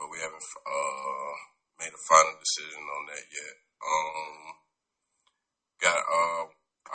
But 0.00 0.08
we 0.08 0.18
haven't 0.24 0.46
uh, 0.64 1.34
made 1.76 1.92
a 1.92 2.02
final 2.08 2.36
decision 2.40 2.80
on 2.80 3.02
that 3.12 3.24
yet. 3.28 3.54
Um, 3.78 4.38
got 5.84 6.00
uh, 6.00 6.44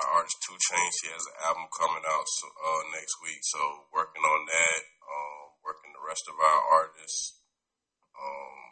our 0.01 0.07
artist 0.19 0.41
2 0.49 0.55
Chainz. 0.57 0.95
He 1.03 1.09
has 1.13 1.25
an 1.29 1.37
album 1.45 1.67
coming 1.71 2.05
out 2.07 2.27
so, 2.27 2.47
uh, 2.49 2.83
next 2.95 3.15
week, 3.21 3.41
so 3.43 3.87
working 3.93 4.23
on 4.23 4.41
that. 4.49 4.81
Um, 5.03 5.43
working 5.63 5.93
the 5.93 6.03
rest 6.03 6.25
of 6.27 6.35
our 6.35 6.61
artists. 6.81 7.39
Um, 8.13 8.63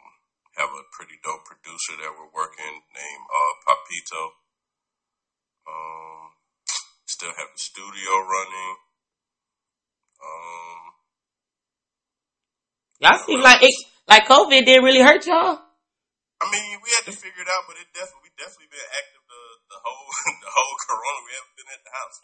have 0.60 0.68
a 0.68 0.84
pretty 0.92 1.16
dope 1.24 1.44
producer 1.48 1.96
that 1.96 2.12
we're 2.12 2.32
working 2.36 2.74
named 2.92 3.26
uh, 3.32 3.54
Papito. 3.64 4.22
Um, 5.64 6.21
still 7.12 7.28
have 7.36 7.50
the 7.52 7.60
studio 7.60 8.10
running. 8.24 8.74
Um, 10.24 10.80
Y'all 13.02 13.18
seem 13.26 13.40
like 13.40 13.62
it, 13.62 13.74
like 14.08 14.24
COVID 14.24 14.64
didn't 14.64 14.84
really 14.84 15.02
hurt 15.02 15.26
y'all. 15.26 15.58
I 16.40 16.50
mean, 16.50 16.78
we 16.82 16.90
had 16.96 17.04
to 17.06 17.12
figure 17.12 17.42
it 17.42 17.50
out, 17.52 17.68
but 17.68 17.76
it 17.76 17.86
definitely, 17.92 18.26
we 18.26 18.30
definitely 18.34 18.70
been 18.72 18.88
active 18.98 19.22
the, 19.28 19.42
the 19.70 19.78
whole, 19.82 20.06
the 20.42 20.50
whole 20.56 20.76
Corona. 20.86 21.20
We 21.26 21.32
haven't 21.36 21.56
been 21.58 21.70
at 21.70 21.82
the 21.84 21.92
house. 21.98 22.16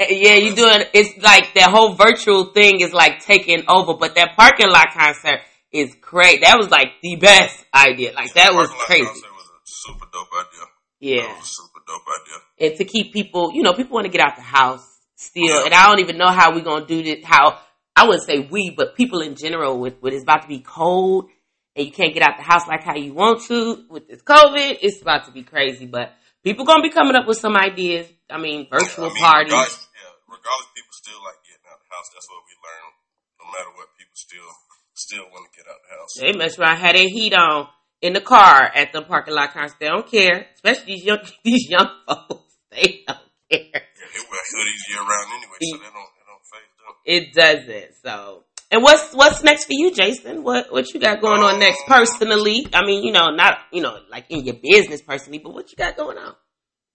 yeah, 0.22 0.36
you 0.40 0.54
doing 0.54 0.86
it's 0.94 1.22
like 1.22 1.54
that 1.54 1.70
whole 1.70 1.94
virtual 1.94 2.52
thing 2.52 2.80
is 2.80 2.92
like 2.92 3.20
taking 3.20 3.64
over, 3.68 3.94
but 3.94 4.14
that 4.14 4.36
parking 4.36 4.70
lot 4.70 4.88
concert 4.94 5.40
is 5.72 5.94
great. 6.00 6.42
That 6.42 6.56
was 6.58 6.70
like 6.70 7.00
the 7.02 7.16
best 7.16 7.64
idea. 7.74 8.12
Like 8.12 8.34
that 8.34 8.52
was 8.54 8.70
crazy. 8.86 9.04
concert 9.04 9.34
was 9.36 9.48
a 9.48 9.60
super 9.64 10.06
dope 10.12 10.28
idea. 10.32 10.66
Yeah. 11.00 11.22
That 11.26 11.36
was 11.40 11.48
a 11.48 11.52
super 11.52 11.79
dope 11.90 12.06
idea. 12.22 12.70
and 12.70 12.78
to 12.78 12.84
keep 12.84 13.12
people, 13.12 13.50
you 13.52 13.62
know, 13.62 13.72
people 13.74 13.94
want 13.94 14.06
to 14.06 14.10
get 14.12 14.20
out 14.20 14.36
the 14.36 14.42
house 14.42 14.86
still, 15.16 15.44
Yeah. 15.58 15.64
and 15.66 15.74
I 15.74 15.88
don't 15.88 16.00
even 16.00 16.16
know 16.18 16.30
how 16.30 16.54
we're 16.54 16.62
gonna 16.70 16.86
do 16.86 17.02
this. 17.02 17.24
How 17.24 17.58
I 17.96 18.06
wouldn't 18.06 18.24
say 18.24 18.38
we, 18.38 18.70
but 18.70 18.94
people 18.94 19.20
in 19.20 19.34
general, 19.34 19.78
with 19.78 19.96
when 20.00 20.12
it's 20.14 20.22
about 20.22 20.42
to 20.42 20.48
be 20.48 20.60
cold 20.60 21.28
and 21.76 21.84
you 21.86 21.92
can't 21.92 22.14
get 22.14 22.22
out 22.22 22.36
the 22.38 22.44
house 22.44 22.66
like 22.68 22.82
how 22.84 22.94
you 22.94 23.12
want 23.12 23.42
to 23.48 23.84
with 23.90 24.08
this 24.08 24.22
COVID, 24.22 24.78
it's 24.80 25.02
about 25.02 25.26
to 25.26 25.32
be 25.32 25.42
crazy. 25.42 25.86
But 25.86 26.14
people 26.44 26.64
gonna 26.64 26.82
be 26.82 26.90
coming 26.90 27.16
up 27.16 27.26
with 27.26 27.38
some 27.38 27.56
ideas. 27.56 28.06
I 28.30 28.38
mean, 28.38 28.68
virtual 28.70 29.06
I 29.06 29.08
mean, 29.08 29.16
parties. 29.22 29.52
Regardless, 29.52 29.88
yeah, 29.98 30.12
regardless, 30.28 30.68
people 30.74 30.92
still 30.92 31.20
like 31.26 31.38
getting 31.44 31.66
out 31.70 31.78
the 31.82 31.90
house. 31.94 32.08
That's 32.14 32.28
what 32.30 32.40
we 32.46 32.54
learned. 32.62 32.94
No 33.42 33.44
matter 33.52 33.70
what, 33.76 33.88
people 33.98 34.14
still 34.14 34.50
still 34.94 35.24
want 35.32 35.50
to 35.50 35.56
get 35.58 35.66
out 35.68 35.80
the 35.82 35.94
house. 35.96 36.10
They 36.20 36.32
mess 36.38 36.58
around, 36.58 36.76
had 36.78 36.94
their 36.94 37.08
heat 37.08 37.34
on 37.34 37.68
in 38.02 38.12
the 38.14 38.20
car 38.20 38.70
at 38.74 38.92
the 38.92 39.02
parking 39.02 39.34
lot 39.34 39.52
concerts. 39.52 39.76
They 39.78 39.88
don't 39.88 40.10
care, 40.10 40.46
especially 40.54 40.94
these 40.94 41.04
young 41.04 41.18
these 41.44 41.68
young 41.68 41.90
folks. 42.06 42.56
They 42.70 43.04
don't 43.06 43.18
care. 43.50 43.60
Yeah, 43.72 43.80
they 44.14 44.22
wear 44.30 44.40
hoodies 44.54 44.88
year 44.88 45.00
round 45.00 45.28
anyway, 45.32 45.58
so 45.60 45.76
they 45.76 45.84
don't 45.84 46.10
they 46.16 46.24
don't 46.26 46.44
phase 46.46 46.72
them. 46.78 46.94
It 47.04 47.34
doesn't. 47.34 47.94
So, 48.02 48.44
and 48.70 48.82
what's 48.82 49.12
what's 49.14 49.42
next 49.42 49.64
for 49.64 49.74
you, 49.74 49.92
Jason? 49.92 50.42
What 50.42 50.72
what 50.72 50.92
you 50.94 51.00
got 51.00 51.20
going 51.20 51.42
on 51.42 51.58
next 51.58 51.84
personally? 51.86 52.66
I 52.72 52.84
mean, 52.84 53.04
you 53.04 53.12
know, 53.12 53.30
not 53.30 53.58
you 53.72 53.82
know 53.82 53.98
like 54.10 54.26
in 54.30 54.44
your 54.44 54.56
business 54.62 55.02
personally, 55.02 55.38
but 55.38 55.52
what 55.52 55.70
you 55.70 55.76
got 55.76 55.96
going 55.96 56.18
on? 56.18 56.34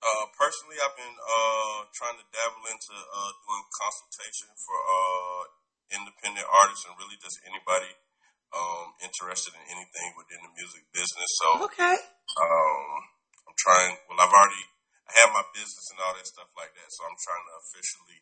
Uh, 0.05 0.25
personally, 0.37 0.77
I've 0.85 0.93
been 0.93 1.17
uh, 1.17 1.89
trying 1.97 2.13
to 2.21 2.25
dabble 2.29 2.65
into 2.69 2.93
uh, 2.93 3.31
doing 3.41 3.65
consultation 3.73 4.53
for 4.53 4.77
uh, 4.77 5.41
independent 5.97 6.45
artists 6.45 6.85
and 6.85 6.93
really 7.01 7.17
just 7.17 7.41
anybody 7.41 7.89
um, 8.55 8.95
interested 9.03 9.51
in 9.53 9.63
anything 9.67 10.07
within 10.15 10.39
the 10.41 10.51
music 10.55 10.83
business. 10.95 11.29
So, 11.43 11.67
Okay. 11.67 11.95
um, 12.39 12.87
I'm 13.45 13.57
trying. 13.59 13.93
Well, 14.07 14.19
I've 14.23 14.31
already 14.31 14.63
I 15.05 15.11
have 15.21 15.31
my 15.35 15.45
business 15.53 15.85
and 15.93 15.99
all 16.01 16.15
that 16.17 16.25
stuff 16.25 16.49
like 16.57 16.73
that. 16.73 16.87
So 16.89 17.05
I'm 17.05 17.19
trying 17.19 17.45
to 17.45 17.53
officially 17.61 18.19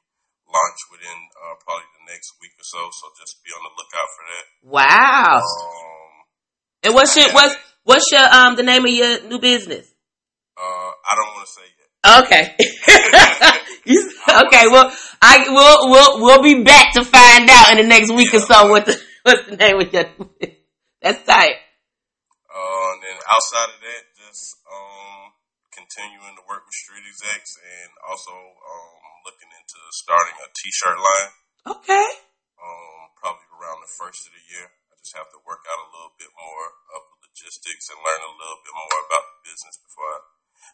launch 0.49 0.79
within 0.91 1.19
uh, 1.39 1.55
probably 1.63 1.87
the 2.01 2.03
next 2.11 2.35
week 2.43 2.51
or 2.59 2.65
so. 2.67 2.81
So 2.91 3.07
just 3.15 3.39
be 3.45 3.53
on 3.55 3.63
the 3.63 3.73
lookout 3.77 4.09
for 4.17 4.23
that. 4.27 4.45
Wow. 4.67 5.37
Um, 5.39 6.13
And 6.83 6.91
what's 6.97 7.15
your 7.15 7.31
what's 7.31 7.55
what's 7.87 8.11
your 8.11 8.25
um 8.27 8.57
the 8.57 8.63
name 8.67 8.83
of 8.83 8.91
your 8.91 9.23
new 9.29 9.39
business? 9.39 9.87
uh, 10.57 10.91
I 10.91 11.11
don't 11.15 11.31
want 11.33 11.45
to 11.47 11.53
say 11.53 11.67
yet. 11.77 11.89
Okay. 12.25 12.43
Okay. 14.33 14.63
Well, 14.71 14.91
I 15.21 15.45
we'll 15.49 15.89
we'll 15.91 16.21
we'll 16.21 16.41
be 16.43 16.63
back 16.63 16.93
to 16.93 17.03
find 17.03 17.49
out 17.49 17.71
in 17.71 17.77
the 17.77 17.83
next 17.87 18.11
week 18.13 18.33
or 18.33 18.39
so 18.39 18.67
what 18.69 18.85
the 18.85 18.99
what's 19.27 19.47
the 19.47 19.55
name 19.55 19.79
of 19.79 19.87
your. 19.87 20.03
That's 20.99 21.23
tight. 21.23 21.55
Uh, 22.51 22.87
and 22.91 23.01
then 23.03 23.17
outside 23.23 23.71
of 23.71 23.79
that, 23.79 24.03
just 24.19 24.59
um, 24.67 25.31
continuing 25.71 26.35
to 26.35 26.43
work 26.43 26.67
with 26.67 26.75
street 26.75 27.07
execs 27.07 27.55
and 27.55 27.91
also 28.03 28.35
um, 28.35 28.99
looking 29.23 29.47
into 29.47 29.79
starting 29.95 30.35
a 30.43 30.47
t-shirt 30.51 30.99
line. 30.99 31.31
Okay. 31.71 32.07
Um, 32.59 33.15
probably 33.15 33.47
around 33.55 33.79
the 33.79 33.91
first 33.95 34.27
of 34.27 34.35
the 34.35 34.43
year. 34.51 34.67
I 34.91 34.99
just 34.99 35.15
have 35.15 35.31
to 35.31 35.39
work 35.47 35.63
out 35.71 35.87
a 35.87 35.91
little 35.91 36.15
bit 36.19 36.31
more 36.35 36.65
of 36.99 37.01
the 37.07 37.17
logistics 37.31 37.87
and 37.95 38.03
learn 38.03 38.27
a 38.27 38.33
little 38.35 38.59
bit 38.59 38.75
more 38.75 38.99
about 39.07 39.23
the 39.23 39.39
business 39.47 39.75
before 39.79 40.07
I 40.07 40.19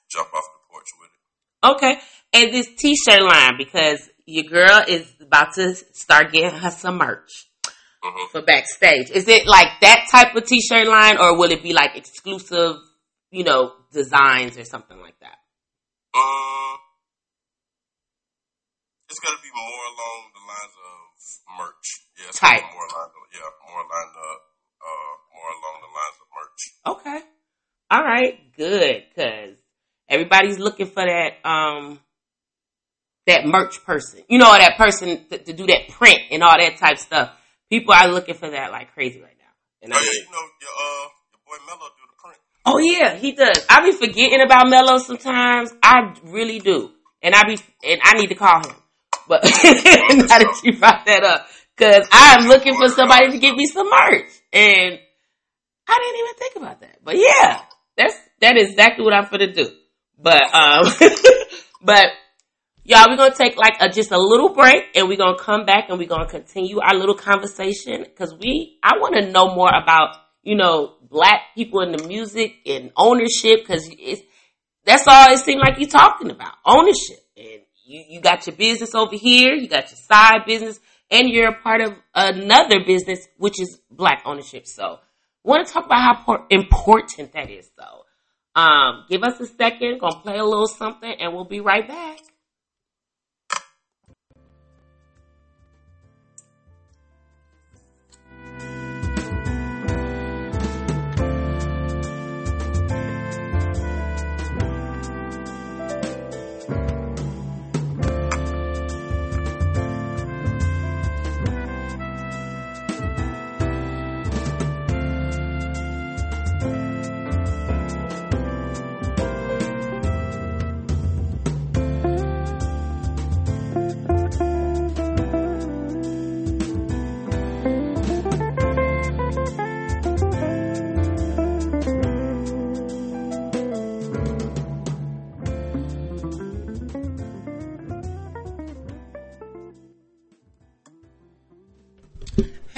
jump 0.09 0.29
off 0.33 0.45
the 0.57 0.61
porch 0.73 0.89
with 0.97 1.13
it. 1.13 1.21
Okay. 1.61 1.93
And 2.33 2.49
this 2.49 2.69
T-shirt 2.73 3.21
line 3.21 3.61
because 3.61 4.09
your 4.25 4.49
girl 4.49 4.81
is 4.89 5.05
about 5.21 5.53
to 5.61 5.77
start 5.93 6.33
getting 6.33 6.57
her 6.57 6.73
some 6.73 6.97
merch 6.97 7.48
hmm 8.03 8.25
for 8.31 8.41
backstage. 8.41 9.09
Is 9.11 9.27
it 9.27 9.47
like 9.47 9.67
that 9.81 10.07
type 10.11 10.35
of 10.35 10.45
T-shirt 10.45 10.87
line, 10.87 11.17
or 11.17 11.37
will 11.37 11.51
it 11.51 11.63
be 11.63 11.73
like 11.73 11.95
exclusive, 11.95 12.77
you 13.31 13.43
know, 13.43 13.73
designs 13.91 14.57
or 14.57 14.65
something 14.65 14.99
like 14.99 15.19
that? 15.19 15.37
Um, 16.15 16.77
it's 19.09 19.19
gonna 19.19 19.37
be 19.43 19.49
more 19.55 19.83
along 19.91 20.31
the 20.33 20.43
lines 20.47 20.75
of 20.79 21.57
merch. 21.57 21.87
Yeah, 22.17 22.25
it's 22.29 22.39
Type. 22.39 22.61
more 22.61 22.85
along 22.85 23.09
the, 23.13 23.37
yeah, 23.37 23.49
more 23.67 23.81
along 23.81 24.07
the 24.13 24.29
uh, 24.81 25.13
more 25.35 25.49
along 25.57 25.75
the 25.81 25.91
lines 25.97 26.17
of 26.21 26.27
merch. 26.37 26.61
Okay. 26.97 27.25
All 27.91 28.03
right. 28.03 28.55
Good. 28.55 29.03
Cause 29.15 29.55
everybody's 30.07 30.59
looking 30.59 30.87
for 30.87 31.03
that, 31.05 31.33
um, 31.43 31.99
that 33.27 33.45
merch 33.45 33.83
person, 33.83 34.21
you 34.29 34.37
know, 34.37 34.51
that 34.57 34.77
person 34.77 35.25
to, 35.29 35.37
to 35.37 35.53
do 35.53 35.65
that 35.67 35.89
print 35.89 36.19
and 36.31 36.43
all 36.43 36.57
that 36.57 36.77
type 36.77 36.97
stuff. 36.97 37.31
People 37.69 37.93
are 37.93 38.07
looking 38.07 38.35
for 38.35 38.49
that 38.49 38.71
like 38.71 38.93
crazy 38.93 39.21
right 39.21 39.35
now. 39.37 39.45
And 39.83 39.93
Oh 39.93 39.97
I, 39.97 40.01
yeah, 40.01 40.11
you 40.11 40.31
know 40.31 40.45
your 40.61 40.71
uh 40.71 41.07
your 41.31 41.41
boy 41.45 41.65
Mello 41.67 41.89
do 41.89 42.03
the 42.07 42.17
print. 42.21 42.37
oh 42.65 42.77
yeah, 42.79 43.15
he 43.15 43.31
does. 43.33 43.65
I 43.69 43.85
be 43.85 43.91
forgetting 43.91 44.41
about 44.41 44.69
Mello 44.69 44.97
sometimes. 44.97 45.71
I 45.83 46.13
really 46.23 46.59
do. 46.59 46.91
And 47.21 47.35
I 47.35 47.43
be, 47.43 47.57
and 47.85 47.99
I 48.03 48.13
need 48.19 48.27
to 48.27 48.35
call 48.35 48.59
him. 48.65 48.75
But 49.27 49.43
now 49.43 49.49
that 49.51 50.61
you 50.63 50.77
brought 50.79 51.05
that 51.05 51.23
up, 51.23 51.47
cause 51.77 52.07
I'm 52.11 52.47
looking 52.47 52.75
for 52.75 52.87
somebody 52.89 53.31
to 53.31 53.37
get 53.39 53.55
me 53.55 53.65
some 53.67 53.89
merch. 53.89 54.29
And 54.53 54.99
I 55.87 55.99
didn't 55.99 56.19
even 56.19 56.35
think 56.37 56.55
about 56.55 56.79
that. 56.81 56.97
But 57.03 57.17
yeah, 57.17 57.61
that's, 57.97 58.15
that 58.41 58.55
is 58.57 58.69
exactly 58.69 59.03
what 59.03 59.13
I'm 59.13 59.27
gonna 59.29 59.53
do. 59.53 59.69
But, 60.17 60.41
um, 60.53 60.85
but 61.81 62.07
y'all, 62.89 63.05
we're 63.07 63.17
gonna 63.17 63.35
take 63.35 63.55
like 63.55 63.75
a, 63.79 63.87
just 63.87 64.11
a 64.11 64.17
little 64.17 64.49
break 64.49 64.85
and 64.95 65.07
we're 65.07 65.17
gonna 65.17 65.37
come 65.37 65.63
back 65.63 65.89
and 65.89 65.99
we're 65.99 66.07
gonna 66.07 66.27
continue 66.27 66.79
our 66.79 66.95
little 66.95 67.13
conversation 67.13 68.03
cause 68.17 68.33
we, 68.39 68.79
I 68.81 68.93
want 68.97 69.13
to 69.13 69.31
know 69.31 69.53
more 69.53 69.69
about, 69.69 70.15
you 70.41 70.55
know, 70.55 70.95
black 71.07 71.41
people 71.53 71.81
in 71.81 71.91
the 71.91 72.07
music 72.07 72.55
and 72.65 72.91
ownership 72.97 73.67
cause 73.67 73.87
it's, 73.91 74.23
that's 74.85 75.07
all 75.07 75.31
it 75.31 75.37
seemed 75.37 75.61
like 75.61 75.77
you're 75.77 75.87
talking 75.87 76.31
about 76.31 76.53
ownership. 76.65 77.19
And 77.37 77.61
you, 77.85 78.05
you 78.09 78.21
got 78.21 78.47
your 78.47 78.55
business 78.55 78.95
over 78.95 79.15
here 79.15 79.53
you 79.53 79.67
got 79.67 79.91
your 79.91 79.99
side 80.07 80.45
business 80.47 80.79
and 81.11 81.29
you're 81.29 81.49
a 81.49 81.61
part 81.61 81.81
of 81.81 81.93
another 82.15 82.83
business 82.83 83.27
which 83.37 83.61
is 83.61 83.79
black 83.91 84.23
ownership. 84.25 84.65
So 84.65 84.97
want 85.43 85.67
to 85.67 85.71
talk 85.71 85.85
about 85.85 86.25
how 86.25 86.47
important 86.49 87.33
that 87.33 87.51
is 87.51 87.69
though. 87.77 88.59
Um 88.59 89.05
give 89.07 89.21
us 89.21 89.39
a 89.39 89.45
second 89.45 89.99
gonna 89.99 90.19
play 90.21 90.39
a 90.39 90.43
little 90.43 90.67
something 90.67 91.13
and 91.19 91.35
we'll 91.35 91.45
be 91.45 91.59
right 91.59 91.87
back 91.87 92.17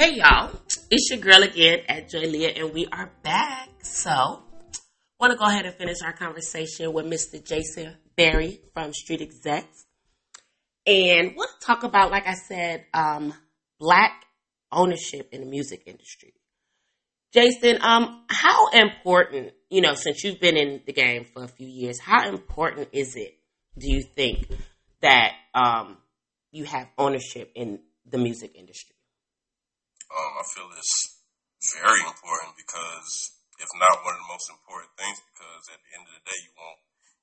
Hey 0.02 0.16
y'all, 0.16 0.50
it's 0.90 1.12
your 1.12 1.20
girl 1.20 1.44
again 1.44 1.82
at 1.88 2.10
Joy 2.10 2.22
Leah, 2.22 2.54
and 2.56 2.74
we 2.74 2.88
are 2.92 3.12
back. 3.22 3.70
So, 3.84 4.42
want 5.20 5.32
to 5.32 5.38
go 5.38 5.46
ahead 5.46 5.68
and 5.68 5.76
finish 5.76 5.98
our 6.04 6.12
conversation 6.12 6.92
with 6.92 7.06
Mr. 7.06 7.46
Jason 7.48 7.98
Berry 8.16 8.62
from 8.74 8.94
Street 8.94 9.22
Execs, 9.22 9.86
and 10.88 11.36
want 11.36 11.52
to 11.52 11.64
talk 11.64 11.84
about, 11.84 12.10
like 12.10 12.26
I 12.26 12.34
said, 12.34 12.86
um, 12.96 13.32
black 13.80 14.26
ownership 14.72 15.30
in 15.32 15.42
the 15.42 15.46
music 15.46 15.84
industry. 15.86 16.34
Jason, 17.32 17.78
um, 17.84 18.26
how 18.28 18.70
important, 18.70 19.52
you 19.70 19.82
know, 19.82 19.94
since 19.94 20.24
you've 20.24 20.40
been 20.40 20.58
in 20.58 20.82
the 20.88 20.94
game 20.94 21.28
for 21.32 21.44
a 21.44 21.48
few 21.48 21.68
years, 21.68 22.00
how 22.00 22.28
important 22.28 22.90
is 22.92 23.16
it, 23.16 23.38
do 23.78 23.86
you 23.88 24.02
think, 24.02 24.48
that 25.04 25.34
um, 25.54 25.98
you 26.52 26.64
have 26.64 26.88
ownership 26.98 27.52
in 27.54 27.82
the 28.10 28.18
music 28.18 28.56
industry? 28.56 28.96
Um, 30.12 30.34
I 30.36 30.44
feel 30.52 30.68
it's 30.76 31.24
very 31.80 32.04
important 32.04 32.60
because 32.60 33.32
if 33.62 33.70
not 33.80 34.04
one 34.04 34.18
of 34.18 34.22
the 34.26 34.34
most 34.34 34.52
important 34.52 34.92
things, 35.00 35.22
because 35.32 35.72
at 35.72 35.80
the 35.80 35.92
end 35.96 36.04
of 36.10 36.14
the 36.20 36.26
day, 36.28 36.40
you 36.44 36.52
want 36.58 36.80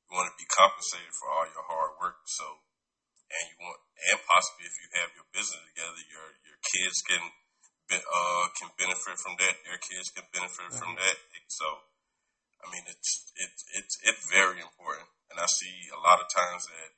you 0.08 0.16
want 0.16 0.30
to 0.32 0.40
be 0.40 0.48
compensated 0.48 1.12
for 1.12 1.28
all 1.28 1.44
your 1.52 1.66
hard 1.68 2.00
work. 2.00 2.24
So, 2.24 2.64
and 3.28 3.44
you 3.52 3.56
want, 3.60 3.76
and 4.08 4.20
possibly 4.24 4.64
if 4.64 4.76
you 4.80 4.88
have 4.96 5.12
your 5.12 5.28
business 5.34 5.60
together, 5.68 6.00
your 6.08 6.28
your 6.48 6.58
kids 6.64 6.96
can 7.04 7.22
be, 7.92 8.00
uh 8.00 8.44
can 8.56 8.72
benefit 8.80 9.20
from 9.20 9.36
that. 9.36 9.60
Their 9.68 9.80
kids 9.82 10.08
can 10.08 10.24
benefit 10.32 10.72
from 10.72 10.96
that. 10.96 11.16
So, 11.52 11.66
I 12.64 12.72
mean, 12.72 12.88
it's 12.88 13.34
it's 13.36 13.62
it's 13.76 13.94
it's 14.00 14.24
very 14.32 14.64
important, 14.64 15.12
and 15.28 15.36
I 15.36 15.48
see 15.50 15.92
a 15.92 16.00
lot 16.00 16.24
of 16.24 16.32
times 16.32 16.64
that 16.72 16.90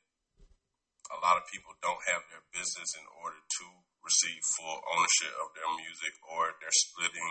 a 1.10 1.18
lot 1.18 1.34
of 1.34 1.50
people 1.50 1.74
don't 1.82 2.04
have 2.06 2.22
their 2.30 2.46
business 2.54 2.94
in 2.94 3.02
order 3.18 3.42
to 3.42 3.66
receive 4.04 4.40
full 4.56 4.78
ownership 4.96 5.32
of 5.40 5.52
their 5.56 5.70
music, 5.76 6.14
or 6.24 6.52
they're 6.60 6.80
splitting 6.88 7.30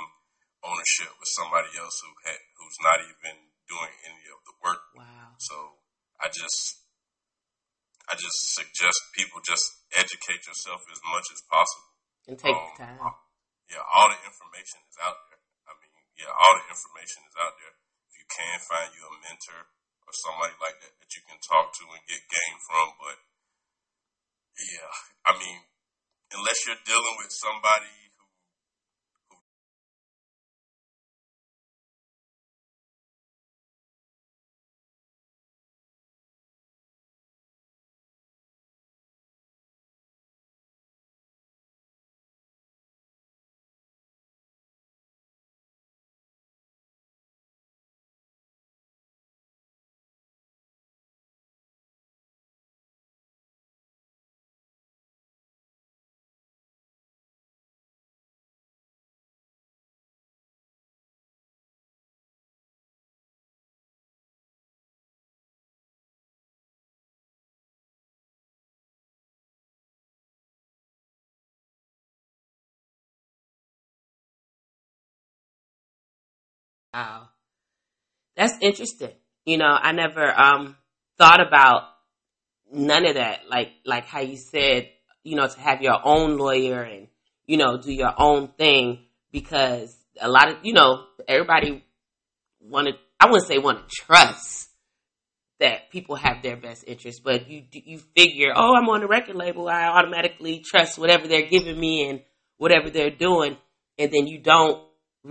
ownership 0.65 1.11
with 1.17 1.29
somebody 1.39 1.71
else 1.79 1.95
who 2.03 2.11
ha- 2.27 2.45
who's 2.59 2.79
not 2.83 2.99
even 3.03 3.35
doing 3.69 3.93
any 4.05 4.25
of 4.33 4.39
the 4.45 4.55
work. 4.65 4.81
Wow. 4.97 5.33
So 5.39 5.55
I 6.19 6.27
just 6.29 6.83
I 8.09 8.17
just 8.17 8.39
suggest 8.57 8.97
people 9.13 9.39
just 9.45 9.63
educate 9.93 10.41
yourself 10.49 10.81
as 10.89 10.99
much 11.13 11.27
as 11.29 11.41
possible. 11.45 11.89
And 12.27 12.37
take 12.37 12.53
Um, 12.57 12.69
the 12.73 12.77
time. 12.81 12.99
Yeah, 13.69 13.85
all 13.85 14.09
the 14.09 14.17
information 14.25 14.81
is 14.89 14.97
out 14.97 15.17
there. 15.29 15.41
I 15.69 15.77
mean, 15.77 15.93
yeah, 16.17 16.33
all 16.33 16.53
the 16.57 16.65
information 16.73 17.21
is 17.29 17.35
out 17.37 17.53
there. 17.61 17.73
If 18.09 18.17
you 18.17 18.25
can 18.25 18.57
find 18.65 18.89
you 18.97 19.05
a 19.05 19.13
mentor 19.21 19.61
or 20.09 20.13
somebody 20.25 20.57
like 20.57 20.81
that 20.81 20.97
that 20.97 21.09
you 21.13 21.21
can 21.29 21.37
talk 21.45 21.69
to 21.77 21.85
and 21.93 22.01
get 22.09 22.25
game 22.25 22.57
from, 22.65 22.97
but 22.97 23.17
yeah, 24.57 24.89
I 25.29 25.37
mean, 25.37 25.61
unless 26.39 26.65
you're 26.65 26.83
dealing 26.85 27.15
with 27.19 27.31
somebody 27.31 28.08
Wow. 76.93 77.29
That's 78.35 78.53
interesting. 78.61 79.11
You 79.45 79.57
know, 79.57 79.65
I 79.69 79.91
never 79.91 80.27
um 80.39 80.75
thought 81.17 81.45
about 81.45 81.83
none 82.71 83.05
of 83.05 83.15
that. 83.15 83.41
Like 83.49 83.69
like 83.85 84.05
how 84.05 84.21
you 84.21 84.37
said, 84.37 84.89
you 85.23 85.35
know, 85.35 85.47
to 85.47 85.59
have 85.59 85.81
your 85.81 85.99
own 86.03 86.37
lawyer 86.37 86.81
and, 86.81 87.07
you 87.45 87.57
know, 87.57 87.77
do 87.77 87.91
your 87.91 88.13
own 88.17 88.47
thing 88.49 89.05
because 89.31 89.95
a 90.19 90.29
lot 90.29 90.49
of, 90.49 90.57
you 90.63 90.73
know, 90.73 91.05
everybody 91.27 91.83
wanted, 92.59 92.95
I 93.19 93.27
wouldn't 93.27 93.47
say 93.47 93.57
want 93.57 93.87
to 93.87 93.95
trust 93.95 94.69
that 95.59 95.91
people 95.91 96.15
have 96.15 96.41
their 96.41 96.55
best 96.55 96.85
interest, 96.87 97.21
but 97.23 97.49
you, 97.49 97.63
you 97.71 97.99
figure, 98.15 98.53
oh, 98.55 98.75
I'm 98.75 98.87
on 98.89 99.01
the 99.01 99.07
record 99.07 99.35
label. 99.35 99.67
I 99.67 99.85
automatically 99.87 100.63
trust 100.65 100.97
whatever 100.97 101.27
they're 101.27 101.49
giving 101.49 101.77
me 101.77 102.09
and 102.09 102.21
whatever 102.57 102.89
they're 102.89 103.09
doing. 103.09 103.57
And 103.97 104.11
then 104.11 104.27
you 104.27 104.39
don't, 104.39 104.81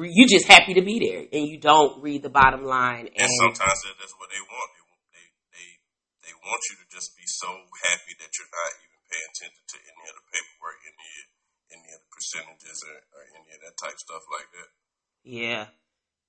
you 0.05 0.27
just 0.29 0.47
happy 0.47 0.75
to 0.75 0.83
be 0.83 1.01
there 1.03 1.27
and 1.27 1.49
you 1.49 1.59
don't 1.59 2.03
read 2.03 2.23
the 2.23 2.31
bottom 2.31 2.65
line. 2.65 3.11
And, 3.11 3.27
and 3.27 3.31
sometimes 3.41 3.79
that's 3.99 4.15
what 4.19 4.31
they 4.31 4.43
want. 4.43 4.69
They, 5.11 5.27
they, 5.51 5.69
they 6.29 6.35
want 6.39 6.61
you 6.71 6.77
to 6.79 6.87
just 6.93 7.17
be 7.17 7.27
so 7.27 7.49
happy 7.89 8.15
that 8.21 8.31
you're 8.39 8.53
not 8.53 8.71
even 8.79 9.01
paying 9.11 9.29
attention 9.35 9.65
to 9.65 9.77
any 9.83 10.05
of 10.09 10.15
the 10.15 10.25
paperwork, 10.31 10.79
any, 10.87 11.11
any 11.75 11.89
of 11.97 12.01
the 12.05 12.11
percentages 12.13 12.79
or, 12.87 12.97
or 13.17 13.23
any 13.35 13.51
of 13.57 13.61
that 13.65 13.75
type 13.81 13.99
stuff 13.99 14.25
like 14.31 14.49
that. 14.55 14.69
Yeah. 15.25 15.67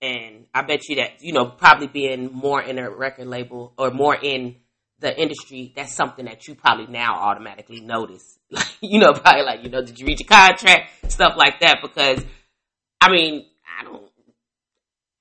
And 0.01 0.47
I 0.53 0.61
bet 0.63 0.87
you 0.87 0.97
that, 0.97 1.21
you 1.21 1.33
know, 1.33 1.45
probably 1.45 1.87
being 1.87 2.31
more 2.31 2.61
in 2.61 2.79
a 2.79 2.89
record 2.89 3.27
label 3.27 3.73
or 3.77 3.91
more 3.91 4.15
in 4.15 4.55
the 4.99 5.17
industry, 5.19 5.73
that's 5.75 5.93
something 5.93 6.25
that 6.25 6.47
you 6.47 6.55
probably 6.55 6.87
now 6.87 7.15
automatically 7.15 7.81
notice. 7.81 8.37
Like, 8.51 8.65
you 8.81 8.99
know, 8.99 9.13
probably 9.13 9.43
like, 9.43 9.63
you 9.63 9.69
know, 9.69 9.83
did 9.83 9.99
you 9.99 10.07
read 10.07 10.19
your 10.19 10.27
contract? 10.27 11.11
Stuff 11.11 11.33
like 11.37 11.59
that. 11.59 11.83
Because, 11.83 12.25
I 12.99 13.11
mean, 13.11 13.45
I 13.79 13.83
don't, 13.83 14.03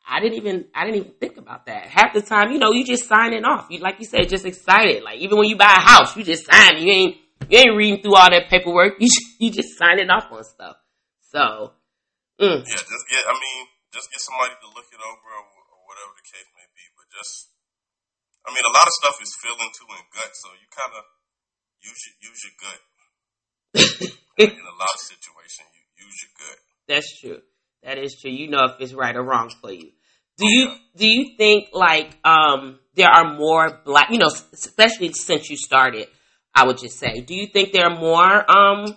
I 0.08 0.20
didn't 0.20 0.38
even, 0.40 0.64
I 0.74 0.84
didn't 0.84 1.00
even 1.04 1.12
think 1.20 1.36
about 1.36 1.66
that. 1.66 1.86
Half 1.86 2.14
the 2.14 2.22
time, 2.22 2.50
you 2.50 2.58
know, 2.58 2.72
you 2.72 2.84
just 2.84 3.04
signing 3.04 3.44
off. 3.44 3.68
You, 3.70 3.78
like 3.78 4.00
you 4.00 4.06
said, 4.06 4.28
just 4.28 4.46
excited. 4.46 5.04
Like, 5.04 5.20
even 5.20 5.36
when 5.38 5.48
you 5.48 5.56
buy 5.56 5.70
a 5.76 5.84
house, 5.84 6.16
you 6.16 6.24
just 6.24 6.48
sign. 6.48 6.80
You 6.80 6.90
ain't, 6.90 7.16
you 7.48 7.58
ain't 7.58 7.76
reading 7.76 8.02
through 8.02 8.16
all 8.16 8.30
that 8.30 8.48
paperwork. 8.48 8.96
You, 9.00 9.08
you 9.38 9.50
just 9.52 9.78
signing 9.78 10.10
off 10.10 10.32
on 10.32 10.42
stuff. 10.42 10.76
So, 11.28 11.76
mm. 12.40 12.58
yeah, 12.64 12.82
just, 12.82 13.04
get, 13.12 13.22
I 13.28 13.36
mean, 13.36 13.60
just 13.92 14.08
get 14.10 14.20
somebody 14.24 14.56
to 14.58 14.68
look 14.72 14.88
it 14.90 14.98
over 14.98 15.28
or, 15.28 15.44
or 15.44 15.80
whatever 15.86 16.16
the 16.16 16.24
case 16.24 16.48
may 16.56 16.66
be. 16.72 16.84
But 16.96 17.06
just, 17.12 17.52
I 18.48 18.50
mean, 18.50 18.64
a 18.64 18.72
lot 18.72 18.88
of 18.88 18.94
stuff 18.96 19.20
is 19.20 19.36
feeling 19.38 19.70
too 19.76 19.86
in 19.92 20.02
gut, 20.08 20.32
so 20.32 20.48
you 20.56 20.66
kind 20.72 20.96
of 20.96 21.04
use 21.84 22.00
your 22.08 22.16
use 22.32 22.40
your 22.48 22.56
gut. 22.56 22.80
in 24.40 24.56
a 24.56 24.74
lot 24.80 24.92
of 24.96 25.02
situations, 25.04 25.68
you 25.76 25.84
use 26.08 26.16
your 26.24 26.32
gut. 26.40 26.58
That's 26.88 27.12
true. 27.20 27.44
That 27.82 27.98
is 27.98 28.16
true. 28.20 28.30
You 28.30 28.48
know 28.48 28.64
if 28.64 28.80
it's 28.80 28.92
right 28.92 29.14
or 29.14 29.22
wrong 29.22 29.50
for 29.60 29.72
you. 29.72 29.90
Do 30.36 30.46
you 30.46 30.72
do 30.96 31.06
you 31.06 31.36
think 31.36 31.68
like 31.72 32.16
um 32.24 32.78
there 32.94 33.08
are 33.08 33.36
more 33.36 33.80
black 33.84 34.10
you 34.10 34.18
know 34.18 34.30
especially 34.52 35.12
since 35.12 35.50
you 35.50 35.56
started 35.56 36.06
I 36.54 36.66
would 36.66 36.78
just 36.78 36.98
say 36.98 37.20
do 37.20 37.34
you 37.34 37.46
think 37.46 37.72
there 37.72 37.86
are 37.86 37.98
more 37.98 38.50
um 38.50 38.96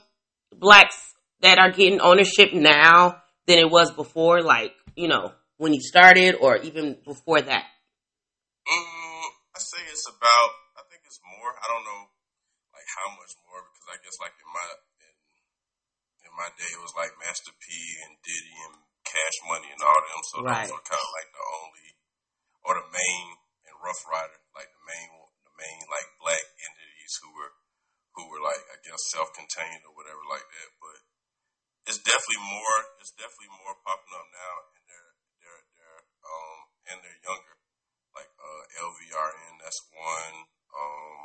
blacks 0.56 1.14
that 1.42 1.58
are 1.58 1.72
getting 1.72 2.00
ownership 2.00 2.54
now 2.54 3.24
than 3.48 3.58
it 3.58 3.70
was 3.70 3.92
before 3.92 4.44
like 4.44 4.74
you 4.96 5.08
know, 5.08 5.34
when 5.58 5.74
you 5.74 5.82
started 5.82 6.36
or 6.36 6.58
even 6.58 6.98
before 7.06 7.42
that? 7.42 7.66
Mm, 8.68 9.26
I 9.56 9.60
say 9.60 9.82
it's 9.92 10.08
about. 10.08 10.52
I 10.78 10.82
think 10.90 11.04
it's 11.06 11.20
more. 11.26 11.52
I 11.58 11.66
don't 11.72 11.86
know, 11.86 12.02
like 12.76 12.88
how 12.98 13.10
much 13.16 13.34
more 13.48 13.66
because 13.72 13.88
I 13.90 13.98
guess 14.04 14.18
like 14.20 14.36
in 14.36 14.50
my 14.52 14.68
in, 15.02 15.14
in 16.26 16.32
my 16.38 16.50
day 16.58 16.70
it 16.70 16.82
was 16.82 16.96
like 16.98 17.14
Master 17.22 17.54
P 17.58 17.66
and 18.06 18.18
Diddy 18.22 18.58
and 18.70 18.76
Cash 19.06 19.38
Money 19.50 19.70
and 19.74 19.82
all 19.84 20.02
them. 20.08 20.24
So 20.32 20.36
right. 20.42 20.64
those 20.64 20.74
were 20.74 20.88
kind 20.88 21.02
of 21.02 21.14
like 21.18 21.30
the 21.34 21.46
only 21.62 21.88
or 22.64 22.74
the 22.78 22.88
main 22.94 23.26
and 23.68 23.76
Ruff 23.82 24.02
Ryder, 24.06 24.42
like 24.54 24.70
the 24.70 24.84
main 24.86 25.10
the 25.44 25.54
main 25.58 25.82
like 25.90 26.08
black 26.22 26.46
entities 26.62 27.14
who 27.20 27.30
were 27.34 27.54
who 28.16 28.24
were 28.30 28.44
like 28.44 28.62
I 28.72 28.78
guess 28.86 29.12
self 29.12 29.34
contained 29.34 29.84
or 29.86 29.94
whatever 29.98 30.22
like 30.30 30.46
that. 30.46 30.70
But 30.80 31.00
it's 31.90 32.02
definitely 32.02 32.46
more. 32.46 32.78
It's 33.02 33.14
definitely 33.18 33.52
more 33.66 33.76
popping 33.82 34.16
up 34.16 34.30
now 34.30 34.56
and 34.78 34.84
they're 34.86 35.14
they're 35.42 35.64
they're 35.76 36.04
um, 36.24 36.58
and 36.94 36.98
they're 37.02 37.22
younger. 37.26 37.56
Like 38.12 38.32
uh, 38.38 38.64
LVRN, 38.80 39.54
that's 39.64 39.82
one. 39.96 40.36
Um, 40.72 41.24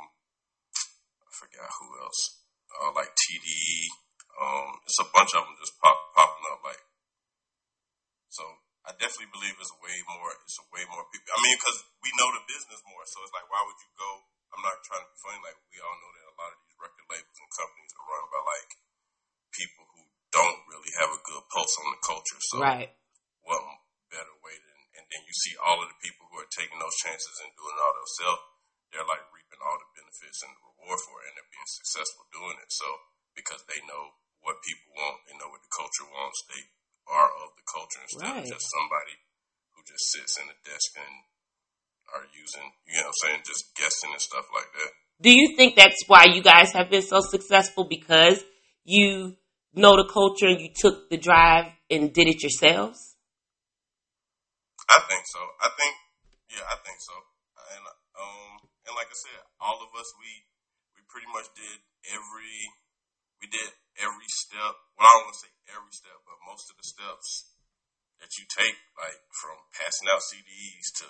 I 1.23 1.31
forgot 1.35 1.67
who 1.79 1.87
else. 1.99 2.43
Uh, 2.67 2.91
like 2.95 3.11
TDE. 3.11 4.06
Um, 4.37 4.77
it's 4.85 5.01
a 5.01 5.09
bunch 5.09 5.33
of 5.33 5.49
them 5.49 5.57
just 5.57 5.73
pop 5.81 5.97
popping 6.13 6.45
up. 6.53 6.61
Like, 6.61 6.81
so 8.29 8.45
I 8.85 8.93
definitely 8.95 9.33
believe 9.33 9.57
it's 9.57 9.73
way 9.81 9.97
more. 10.05 10.29
It's 10.45 10.61
a 10.61 10.67
way 10.69 10.85
more 10.87 11.03
people. 11.09 11.33
I 11.33 11.41
mean, 11.41 11.57
because 11.57 11.79
we 12.05 12.13
know 12.15 12.29
the 12.37 12.45
business 12.45 12.79
more, 12.85 13.01
so 13.09 13.25
it's 13.25 13.33
like, 13.33 13.49
why 13.49 13.61
would 13.65 13.79
you 13.81 13.91
go? 13.97 14.09
I'm 14.53 14.63
not 14.63 14.79
trying 14.85 15.03
to 15.03 15.09
be 15.11 15.19
funny. 15.25 15.41
Like, 15.43 15.59
we 15.73 15.81
all 15.81 15.97
know 15.97 16.11
that 16.13 16.31
a 16.31 16.35
lot 16.37 16.53
of 16.53 16.59
these 16.63 16.77
record 16.77 17.05
labels 17.09 17.37
and 17.41 17.51
companies 17.51 17.93
are 17.97 18.07
run 18.07 18.25
by 18.29 18.41
like 18.45 18.69
people 19.51 19.83
who 19.91 20.01
don't 20.29 20.59
really 20.69 20.93
have 21.01 21.11
a 21.11 21.19
good 21.25 21.43
pulse 21.49 21.75
on 21.81 21.89
the 21.91 22.01
culture. 22.05 22.39
So, 22.53 22.61
right. 22.61 22.93
what 23.41 23.59
better 24.13 24.37
way 24.45 24.55
than? 24.55 24.79
And 25.01 25.05
then 25.09 25.21
you 25.25 25.35
see 25.45 25.57
all 25.59 25.81
of 25.81 25.89
the 25.89 25.99
people 25.99 26.29
who 26.29 26.37
are 26.41 26.53
taking 26.53 26.77
those 26.77 26.95
chances 27.01 27.35
and 27.41 27.51
doing 27.57 27.75
it 27.75 27.83
all 27.83 27.95
themselves, 27.97 28.41
they're 28.93 29.09
like 29.09 29.25
reaping 29.33 29.61
all 29.61 29.77
the 29.81 29.89
benefits 29.97 30.41
and 30.45 30.53
the 30.53 30.61
reward 30.63 30.99
for 31.03 31.21
it, 31.21 31.27
and 31.29 31.35
they're 31.37 31.53
being 31.53 31.71
successful 31.81 32.23
doing 32.31 32.57
it. 32.61 32.69
So 32.71 32.87
because 33.35 33.61
they 33.69 33.77
know 33.85 34.17
what 34.47 34.63
people 34.63 34.95
want, 34.95 35.19
they 35.27 35.35
know 35.35 35.51
what 35.51 35.59
the 35.59 35.73
culture 35.75 36.07
wants, 36.07 36.39
they 36.47 36.63
are 37.11 37.27
of 37.43 37.51
the 37.59 37.67
culture 37.67 37.99
instead 37.99 38.23
right. 38.23 38.47
of 38.47 38.47
just 38.47 38.63
somebody 38.71 39.15
who 39.75 39.83
just 39.83 40.07
sits 40.15 40.39
in 40.39 40.47
a 40.47 40.57
desk 40.63 40.95
and 40.95 41.15
are 42.15 42.23
using, 42.31 42.63
you 42.87 43.03
know 43.03 43.11
what 43.11 43.19
I'm 43.19 43.21
saying, 43.27 43.39
just 43.43 43.75
guessing 43.75 44.15
and 44.15 44.23
stuff 44.23 44.47
like 44.55 44.71
that. 44.71 44.91
Do 45.19 45.31
you 45.35 45.59
think 45.59 45.75
that's 45.75 45.99
why 46.07 46.31
you 46.31 46.39
guys 46.39 46.71
have 46.71 46.87
been 46.87 47.03
so 47.03 47.19
successful 47.19 47.83
because 47.83 48.39
you 48.87 49.35
know 49.75 49.99
the 49.99 50.07
culture 50.07 50.47
and 50.47 50.61
you 50.63 50.71
took 50.71 51.09
the 51.11 51.17
drive 51.19 51.67
and 51.91 52.13
did 52.15 52.31
it 52.31 52.39
yourselves? 52.39 53.15
I 54.87 55.03
think 55.11 55.27
so. 55.27 55.43
I 55.59 55.69
think, 55.75 55.93
yeah, 56.55 56.63
I 56.63 56.79
think 56.87 57.03
so. 57.03 57.15
And 57.75 57.83
um, 58.15 58.51
and 58.87 58.95
like 58.95 59.11
I 59.11 59.17
said, 59.19 59.43
all 59.59 59.83
of 59.83 59.91
us 59.99 60.07
we 60.15 60.31
we 60.95 61.03
pretty 61.11 61.27
much 61.35 61.51
did 61.59 61.83
every 62.07 62.55
we 63.41 63.47
did 63.49 63.69
every 64.01 64.29
step. 64.29 64.73
Well, 64.97 65.05
I 65.05 65.11
don't 65.17 65.29
want 65.29 65.37
to 65.37 65.43
say 65.45 65.53
every 65.73 65.93
step, 65.93 66.17
but 66.25 66.37
most 66.45 66.69
of 66.69 66.75
the 66.77 66.87
steps 66.87 67.53
that 68.21 68.31
you 68.37 68.45
take, 68.49 68.77
like 68.97 69.21
from 69.33 69.57
passing 69.73 70.09
out 70.09 70.25
CDs 70.25 70.87
to 71.01 71.07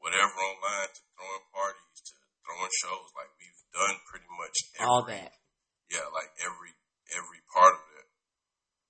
whatever 0.00 0.32
online 0.32 0.90
to 0.92 1.02
throwing 1.14 1.46
parties 1.52 1.98
to 2.08 2.16
throwing 2.42 2.74
shows, 2.80 3.08
like 3.14 3.30
we've 3.36 3.62
done 3.72 3.96
pretty 4.08 4.30
much 4.32 4.56
every, 4.80 4.88
all 4.88 5.04
that. 5.06 5.32
Yeah, 5.92 6.08
like 6.12 6.32
every 6.40 6.72
every 7.12 7.40
part 7.52 7.76
of 7.76 7.84
it. 8.00 8.06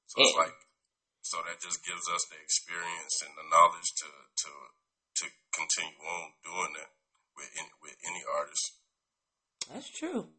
So 0.07 0.23
it's 0.23 0.39
eh. 0.39 0.43
like 0.47 0.59
so 1.23 1.43
that 1.47 1.59
just 1.63 1.83
gives 1.83 2.07
us 2.11 2.23
the 2.31 2.39
experience 2.39 3.23
and 3.27 3.35
the 3.35 3.47
knowledge 3.51 3.91
to 4.07 4.11
to 4.11 4.53
to 5.23 5.25
continue 5.51 6.03
on 6.03 6.35
doing 6.43 6.75
it 6.79 6.91
with 7.37 7.51
any, 7.59 7.73
with 7.83 7.97
any 8.07 8.23
artist. 8.27 8.79
That's 9.71 9.91
true. 9.91 10.31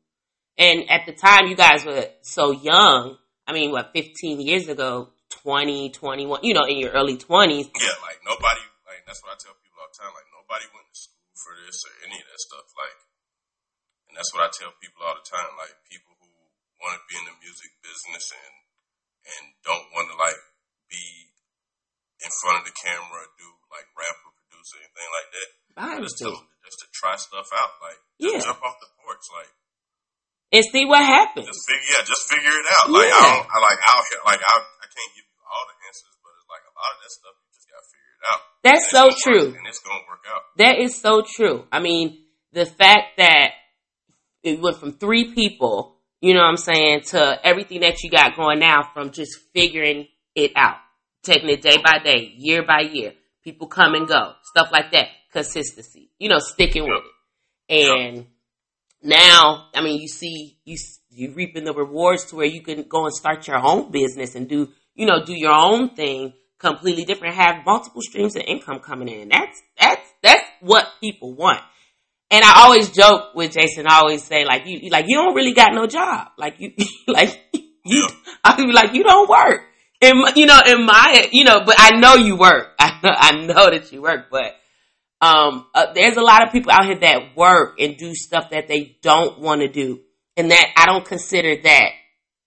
And 0.57 0.89
at 0.89 1.05
the 1.05 1.13
time, 1.13 1.47
you 1.47 1.55
guys 1.55 1.85
were 1.85 2.07
so 2.21 2.51
young. 2.51 3.17
I 3.47 3.53
mean, 3.53 3.71
what, 3.71 3.91
15 3.93 4.39
years 4.39 4.69
ago, 4.69 5.09
20, 5.41 5.89
21, 5.89 6.41
you 6.43 6.53
know, 6.53 6.65
in 6.65 6.77
your 6.77 6.91
early 6.91 7.17
20s. 7.17 7.73
Yeah, 7.73 7.97
like 8.05 8.21
nobody, 8.21 8.63
like, 8.85 9.01
that's 9.09 9.19
what 9.25 9.33
I 9.33 9.37
tell 9.41 9.57
people 9.59 9.81
all 9.81 9.89
the 9.89 9.97
time. 9.97 10.13
Like, 10.13 10.29
nobody 10.29 10.65
went 10.71 10.87
to 10.93 10.95
school 10.95 11.33
for 11.33 11.53
this 11.65 11.81
or 11.89 11.93
any 12.05 12.21
of 12.21 12.27
that 12.29 12.39
stuff. 12.39 12.67
Like, 12.77 12.97
and 14.07 14.13
that's 14.13 14.29
what 14.31 14.45
I 14.45 14.49
tell 14.53 14.71
people 14.77 15.01
all 15.01 15.17
the 15.17 15.25
time. 15.25 15.57
Like, 15.57 15.73
people 15.89 16.13
who 16.21 16.29
want 16.77 16.95
to 16.95 17.01
be 17.09 17.17
in 17.17 17.25
the 17.25 17.37
music 17.41 17.73
business 17.81 18.29
and, 18.29 18.53
and 19.25 19.43
don't 19.65 19.89
want 19.89 20.13
to, 20.13 20.15
like, 20.21 20.37
be 20.85 21.33
in 22.23 22.31
front 22.39 22.63
of 22.63 22.65
the 22.65 22.75
camera, 22.75 23.19
do 23.35 23.47
like 23.67 23.87
rap 23.99 24.17
or 24.23 24.31
produce 24.39 24.69
or 24.71 24.79
anything 24.79 25.09
like 25.11 25.29
that. 25.35 25.49
I 25.75 25.99
just 25.99 26.17
tell 26.17 26.31
them 26.31 26.47
just 26.63 26.79
to 26.79 26.87
try 26.95 27.19
stuff 27.19 27.51
out, 27.51 27.71
like 27.83 27.99
yeah. 28.17 28.39
jump 28.39 28.63
off 28.63 28.79
the 28.79 28.87
porch, 29.03 29.25
like 29.35 29.51
and 30.53 30.63
see 30.63 30.85
what 30.85 31.01
happens. 31.01 31.49
Just 31.49 31.65
figure, 31.65 31.89
yeah, 31.89 32.05
just 32.05 32.29
figure 32.29 32.53
it 32.53 32.67
out. 32.77 32.85
Yeah. 32.87 33.01
Like 33.01 33.09
I 33.09 33.19
don't, 33.25 33.47
I 33.49 33.57
like 33.57 33.79
here, 34.07 34.21
like 34.23 34.43
I, 34.45 34.53
I 34.61 34.85
can't 34.85 35.11
give 35.17 35.25
you 35.25 35.41
all 35.49 35.65
the 35.65 35.75
answers, 35.89 36.15
but 36.21 36.31
it's 36.37 36.47
like 36.47 36.63
a 36.69 36.73
lot 36.77 36.89
of 36.93 36.99
that 37.01 37.11
stuff 37.11 37.33
you 37.41 37.49
just 37.57 37.67
got 37.67 37.81
to 37.81 37.87
figure 37.89 38.13
it 38.13 38.23
out. 38.29 38.41
That's 38.61 38.85
so 38.93 39.03
true, 39.09 39.45
work, 39.49 39.57
and 39.57 39.67
it's 39.67 39.81
gonna 39.81 40.05
work 40.07 40.23
out. 40.29 40.41
That 40.61 40.77
is 40.77 41.01
so 41.01 41.25
true. 41.25 41.65
I 41.73 41.81
mean, 41.81 42.21
the 42.53 42.65
fact 42.69 43.17
that 43.17 43.57
it 44.43 44.61
went 44.61 44.77
from 44.77 44.93
three 44.93 45.33
people, 45.33 45.97
you 46.21 46.33
know 46.33 46.41
what 46.41 46.53
I'm 46.53 46.57
saying, 46.57 47.01
to 47.07 47.39
everything 47.43 47.81
that 47.81 48.03
you 48.03 48.11
got 48.11 48.37
going 48.37 48.59
now 48.59 48.83
from 48.93 49.11
just 49.11 49.39
figuring 49.53 50.07
it 50.35 50.51
out, 50.55 50.77
taking 51.23 51.49
it 51.49 51.61
day 51.61 51.77
by 51.83 51.97
day, 51.97 52.31
year 52.37 52.63
by 52.63 52.81
year. 52.81 53.13
People 53.43 53.67
come 53.67 53.93
and 53.95 54.07
go, 54.07 54.33
stuff 54.43 54.69
like 54.71 54.91
that. 54.91 55.07
Consistency, 55.33 56.11
you 56.19 56.29
know, 56.29 56.37
sticking 56.39 56.83
with 56.83 57.01
it. 57.03 57.73
And 57.73 58.27
now, 59.03 59.67
I 59.75 59.81
mean, 59.81 60.01
you 60.01 60.07
see, 60.07 60.57
you 60.63 60.77
you 61.09 61.33
reaping 61.33 61.65
the 61.65 61.73
rewards 61.73 62.25
to 62.25 62.37
where 62.37 62.45
you 62.45 62.61
can 62.61 62.83
go 62.83 63.05
and 63.05 63.13
start 63.13 63.47
your 63.47 63.57
own 63.57 63.91
business 63.91 64.33
and 64.33 64.47
do, 64.47 64.69
you 64.95 65.05
know, 65.05 65.23
do 65.23 65.33
your 65.33 65.51
own 65.51 65.93
thing 65.93 66.33
completely 66.57 67.03
different, 67.03 67.35
have 67.35 67.65
multiple 67.65 68.01
streams 68.01 68.35
of 68.35 68.43
income 68.47 68.79
coming 68.79 69.09
in. 69.09 69.29
That's 69.29 69.61
that's 69.79 70.01
that's 70.23 70.43
what 70.61 70.87
people 71.01 71.33
want. 71.33 71.59
And 72.31 72.43
I 72.43 72.63
always 72.63 72.89
joke 72.89 73.35
with 73.35 73.51
Jason. 73.51 73.85
I 73.85 73.99
always 73.99 74.23
say 74.23 74.45
like 74.45 74.65
you 74.65 74.89
like 74.89 75.05
you 75.07 75.17
don't 75.17 75.35
really 75.35 75.53
got 75.53 75.73
no 75.73 75.85
job. 75.85 76.29
Like 76.37 76.55
you 76.59 76.71
like 77.07 77.39
you. 77.85 78.07
I 78.43 78.55
be 78.55 78.71
like 78.71 78.93
you 78.93 79.03
don't 79.03 79.29
work. 79.29 79.61
My, 80.01 80.33
you 80.35 80.45
know 80.45 80.59
in 80.65 80.85
my 80.85 81.27
you 81.31 81.43
know, 81.43 81.61
but 81.65 81.75
I 81.77 81.91
know 81.99 82.15
you 82.15 82.37
work. 82.37 82.73
I 82.79 82.99
know 83.03 83.11
I 83.13 83.45
know 83.45 83.69
that 83.69 83.91
you 83.91 84.01
work, 84.01 84.27
but. 84.31 84.55
Um, 85.23 85.67
uh, 85.73 85.93
there's 85.93 86.17
a 86.17 86.21
lot 86.21 86.45
of 86.45 86.51
people 86.51 86.73
out 86.73 86.83
here 86.83 86.99
that 86.99 87.37
work 87.37 87.79
and 87.79 87.95
do 87.95 88.13
stuff 88.13 88.49
that 88.49 88.67
they 88.67 88.97
don't 89.01 89.39
want 89.39 89.61
to 89.61 89.69
do. 89.69 90.01
And 90.35 90.51
that 90.51 90.65
I 90.75 90.85
don't 90.85 91.05
consider 91.05 91.55
that, 91.63 91.89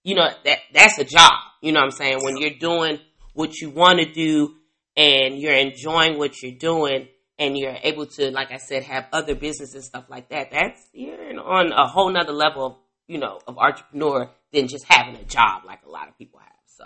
you 0.03 0.13
know, 0.13 0.29
that 0.45 0.59
that's 0.73 0.99
a 0.99 1.03
job. 1.03 1.31
You 1.61 1.71
know 1.71 1.79
what 1.79 1.85
I'm 1.85 1.91
saying? 1.91 2.19
When 2.21 2.37
you're 2.37 2.59
doing 2.59 2.99
what 3.33 3.55
you 3.55 3.71
want 3.71 3.97
to 3.99 4.05
do 4.05 4.53
and 4.95 5.39
you're 5.39 5.55
enjoying 5.55 6.19
what 6.19 6.43
you're 6.43 6.59
doing 6.59 7.07
and 7.39 7.57
you're 7.57 7.77
able 7.81 8.05
to, 8.05 8.29
like 8.29 8.51
I 8.51 8.57
said, 8.57 8.83
have 8.83 9.07
other 9.11 9.33
business 9.33 9.73
and 9.73 9.83
stuff 9.83 10.05
like 10.07 10.29
that, 10.29 10.51
that's, 10.51 10.81
you're 10.93 11.39
on 11.39 11.71
a 11.71 11.87
whole 11.87 12.11
nother 12.11 12.33
level 12.33 12.65
of, 12.65 12.75
you 13.07 13.17
know, 13.17 13.39
of 13.47 13.57
entrepreneur 13.57 14.29
than 14.53 14.67
just 14.67 14.85
having 14.85 15.15
a 15.15 15.23
job 15.23 15.65
like 15.65 15.81
a 15.85 15.89
lot 15.89 16.09
of 16.09 16.17
people 16.17 16.39
have. 16.39 16.61
So. 16.67 16.85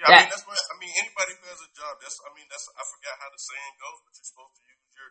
Yeah, 0.00 0.16
I 0.16 0.20
mean, 0.20 0.28
that's 0.32 0.46
what, 0.46 0.56
I 0.56 0.76
mean, 0.80 0.92
anybody 0.96 1.32
who 1.40 1.44
has 1.48 1.60
a 1.60 1.70
job, 1.76 1.92
that's, 2.00 2.18
I 2.24 2.30
mean, 2.36 2.46
that's, 2.48 2.68
I 2.72 2.84
forgot 2.88 3.14
how 3.20 3.28
the 3.28 3.40
saying 3.40 3.74
goes, 3.80 3.98
but 4.04 4.12
you're 4.16 4.28
supposed 4.32 4.54
to 4.56 4.62
use 4.68 4.73
your 4.94 5.10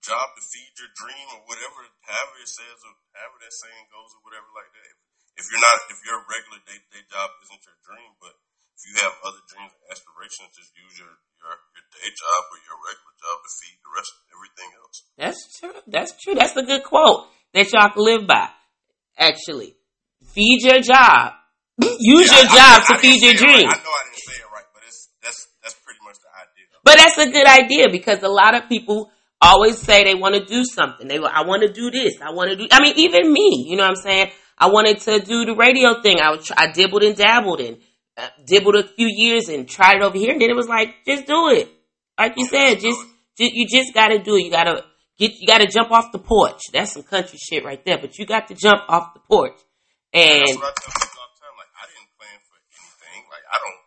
job 0.00 0.26
to 0.36 0.42
feed 0.42 0.72
your 0.80 0.92
dream 0.96 1.26
or 1.36 1.40
whatever, 1.44 1.84
however 2.04 2.36
it 2.40 2.50
says, 2.50 2.78
or 2.84 2.92
however 3.12 3.36
that 3.44 3.52
saying 3.52 3.86
goes 3.92 4.10
or 4.16 4.20
whatever 4.24 4.48
like 4.56 4.72
that. 4.72 4.86
If, 4.88 4.98
if 5.40 5.44
you're 5.52 5.64
not, 5.64 5.76
if 5.92 5.98
your 6.04 6.18
regular 6.26 6.60
day 6.64 6.78
to 6.80 6.88
day 6.90 7.04
job 7.08 7.28
isn't 7.44 7.62
your 7.64 7.78
dream, 7.84 8.10
but 8.20 8.34
if 8.80 8.82
you 8.88 8.94
have 9.04 9.12
other 9.28 9.44
dreams 9.44 9.76
and 9.76 9.84
aspirations, 9.92 10.56
just 10.56 10.72
use 10.72 10.96
your, 10.96 11.12
your, 11.12 11.52
your 11.52 11.84
day 11.92 12.08
job 12.16 12.40
or 12.48 12.58
your 12.64 12.78
regular 12.80 13.14
job 13.20 13.36
to 13.44 13.50
feed 13.60 13.76
the 13.84 13.92
rest 13.92 14.10
of 14.16 14.22
everything 14.32 14.70
else. 14.80 14.96
That's 15.20 15.40
true. 15.60 15.78
That's 15.84 16.12
true. 16.16 16.34
That's 16.36 16.56
a 16.56 16.64
good 16.64 16.84
quote 16.88 17.28
that 17.52 17.68
y'all 17.76 17.92
can 17.92 18.00
live 18.00 18.24
by. 18.24 18.48
Actually, 19.20 19.76
feed 20.32 20.64
your 20.64 20.80
job. 20.80 21.36
Use 22.00 22.32
yeah, 22.32 22.40
your 22.40 22.48
I, 22.48 22.56
job 22.56 22.76
I, 22.80 22.86
to 22.88 22.94
I 22.96 23.04
feed 23.04 23.20
your. 23.20 23.36
Right. 23.36 23.68
I 23.68 23.76
know 23.84 23.92
I 23.92 24.02
didn't 24.08 24.24
say 24.24 24.36
it 24.40 24.48
right, 24.48 24.68
but 24.72 24.80
it's 24.88 25.12
that's 25.20 25.40
that's 25.60 25.76
pretty 25.84 26.00
much 26.00 26.16
the 26.24 26.32
idea. 26.40 26.64
But 26.80 26.99
that's 27.16 27.28
a 27.28 27.30
good 27.30 27.46
idea 27.46 27.88
because 27.90 28.22
a 28.22 28.28
lot 28.28 28.54
of 28.54 28.68
people 28.68 29.10
always 29.40 29.78
say 29.78 30.04
they 30.04 30.14
want 30.14 30.34
to 30.34 30.44
do 30.44 30.64
something. 30.64 31.08
They 31.08 31.18
I 31.18 31.42
want 31.42 31.62
to 31.62 31.72
do 31.72 31.90
this. 31.90 32.14
I 32.20 32.32
want 32.32 32.50
to 32.50 32.56
do. 32.56 32.66
I 32.70 32.80
mean, 32.80 32.94
even 32.96 33.32
me. 33.32 33.66
You 33.68 33.76
know 33.76 33.84
what 33.84 33.90
I'm 33.90 34.02
saying? 34.02 34.30
I 34.58 34.68
wanted 34.68 35.00
to 35.00 35.20
do 35.20 35.46
the 35.46 35.54
radio 35.54 36.00
thing. 36.02 36.20
I 36.20 36.38
I 36.56 36.72
dibbled 36.72 37.02
and 37.02 37.16
dabbled 37.16 37.60
and 37.60 37.78
uh, 38.16 38.28
dibbled 38.46 38.76
a 38.76 38.86
few 38.86 39.08
years 39.10 39.48
and 39.48 39.68
tried 39.68 39.96
it 39.96 40.02
over 40.02 40.18
here, 40.18 40.32
and 40.32 40.40
then 40.40 40.50
it 40.50 40.56
was 40.56 40.68
like, 40.68 40.88
just 41.06 41.26
do 41.26 41.48
it. 41.48 41.68
Like 42.18 42.34
you 42.36 42.46
said, 42.46 42.74
just, 42.74 43.00
just 43.38 43.52
you 43.54 43.66
just 43.66 43.94
got 43.94 44.08
to 44.08 44.18
do 44.18 44.36
it. 44.36 44.44
You 44.44 44.50
got 44.50 44.64
to 44.64 44.84
get, 45.16 45.32
you 45.40 45.46
got 45.46 45.58
to 45.58 45.66
jump 45.66 45.90
off 45.90 46.12
the 46.12 46.18
porch. 46.18 46.60
That's 46.72 46.92
some 46.92 47.02
country 47.02 47.38
shit 47.40 47.64
right 47.64 47.82
there. 47.84 47.96
But 47.96 48.18
you 48.18 48.26
got 48.26 48.48
to 48.48 48.54
jump 48.54 48.82
off 48.88 49.14
the 49.14 49.20
porch. 49.20 49.56
And 50.12 50.44
that's 50.44 50.60
what 50.60 50.68
I 50.68 50.76
tell 50.76 50.92
people 51.00 51.16
all 51.16 51.32
the 51.32 51.40
time. 51.40 51.56
Like 51.56 51.72
I 51.72 51.84
didn't 51.88 52.10
plan 52.20 52.36
for 52.44 52.56
anything. 52.60 53.20
Like 53.32 53.46
I 53.48 53.56
don't, 53.56 53.80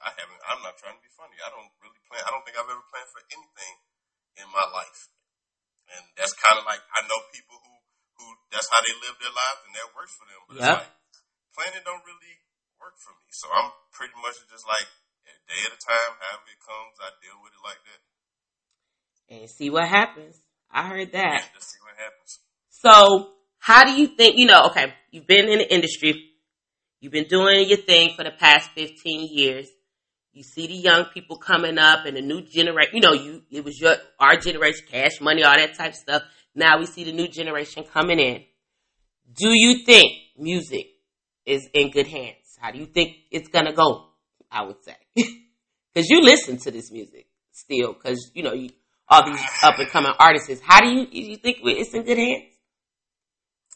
I 0.00 0.10
haven't. 0.16 0.40
I'm 0.48 0.60
not 0.64 0.74
trying 0.80 0.96
to 0.96 1.02
be 1.04 1.12
funny. 1.12 1.36
I 1.44 1.52
don't 1.52 1.68
I 2.12 2.30
don't 2.30 2.44
think 2.46 2.56
I've 2.56 2.70
ever 2.70 2.86
planned 2.90 3.10
for 3.10 3.22
anything 3.32 3.74
in 4.38 4.46
my 4.54 4.66
life. 4.70 5.10
And 5.90 6.02
that's 6.18 6.34
kind 6.34 6.58
of 6.58 6.64
like 6.66 6.82
I 6.94 7.06
know 7.06 7.18
people 7.30 7.58
who 7.58 7.74
who 8.18 8.26
that's 8.50 8.66
how 8.70 8.80
they 8.82 8.94
live 9.04 9.16
their 9.20 9.34
lives 9.34 9.60
and 9.66 9.72
that 9.76 9.88
works 9.92 10.14
for 10.16 10.26
them. 10.26 10.40
But 10.46 10.54
it's 10.58 10.66
like 10.66 10.94
planning 11.54 11.84
don't 11.84 12.04
really 12.04 12.36
work 12.80 12.96
for 13.00 13.12
me. 13.16 13.28
So 13.32 13.48
I'm 13.52 13.70
pretty 13.92 14.16
much 14.20 14.40
just 14.48 14.64
like 14.64 14.88
a 15.26 15.34
day 15.48 15.60
at 15.66 15.72
a 15.72 15.80
time, 15.80 16.12
however 16.20 16.48
it 16.48 16.60
comes, 16.62 16.94
I 17.00 17.10
deal 17.20 17.38
with 17.42 17.52
it 17.54 17.62
like 17.64 17.80
that. 17.86 18.00
And 19.28 19.50
see 19.50 19.70
what 19.70 19.88
happens. 19.88 20.38
I 20.70 20.86
heard 20.86 21.12
that. 21.12 21.42
Yeah, 21.42 21.54
just 21.54 21.70
see 21.74 21.82
what 21.82 21.96
happens. 21.98 22.40
So 22.70 23.32
how 23.58 23.84
do 23.84 23.92
you 23.92 24.06
think, 24.06 24.38
you 24.38 24.46
know, 24.46 24.66
okay, 24.70 24.94
you've 25.10 25.26
been 25.26 25.48
in 25.48 25.58
the 25.58 25.72
industry, 25.72 26.30
you've 27.00 27.12
been 27.12 27.28
doing 27.28 27.68
your 27.68 27.78
thing 27.78 28.14
for 28.16 28.22
the 28.22 28.30
past 28.30 28.70
15 28.74 29.28
years. 29.30 29.68
You 30.36 30.42
see 30.42 30.66
the 30.66 30.74
young 30.74 31.06
people 31.06 31.38
coming 31.38 31.78
up 31.78 32.04
and 32.04 32.14
the 32.14 32.20
new 32.20 32.42
generation, 32.42 32.96
you 32.96 33.00
know, 33.00 33.14
you, 33.14 33.40
it 33.50 33.64
was 33.64 33.80
your, 33.80 33.94
our 34.20 34.36
generation, 34.36 34.84
cash 34.86 35.18
money, 35.18 35.42
all 35.42 35.56
that 35.56 35.74
type 35.74 35.92
of 35.92 35.96
stuff. 35.96 36.24
Now 36.54 36.78
we 36.78 36.84
see 36.84 37.04
the 37.04 37.12
new 37.12 37.26
generation 37.26 37.84
coming 37.84 38.18
in. 38.18 38.44
Do 39.34 39.48
you 39.54 39.86
think 39.86 40.12
music 40.36 40.88
is 41.46 41.66
in 41.72 41.90
good 41.90 42.06
hands? 42.06 42.58
How 42.60 42.70
do 42.70 42.78
you 42.78 42.84
think 42.84 43.16
it's 43.30 43.48
gonna 43.48 43.72
go? 43.72 44.08
I 44.50 44.64
would 44.64 44.84
say, 44.84 44.96
because 45.94 46.10
you 46.10 46.20
listen 46.20 46.58
to 46.58 46.70
this 46.70 46.92
music 46.92 47.28
still, 47.50 47.94
because 47.94 48.30
you 48.34 48.42
know 48.42 48.52
you, 48.52 48.68
all 49.08 49.24
these 49.24 49.40
up 49.62 49.78
and 49.78 49.88
coming 49.88 50.12
artists. 50.18 50.60
How 50.62 50.82
do 50.82 50.88
you 50.88 51.06
you 51.10 51.36
think 51.38 51.60
it's 51.62 51.94
in 51.94 52.02
good 52.02 52.18
hands? 52.18 52.52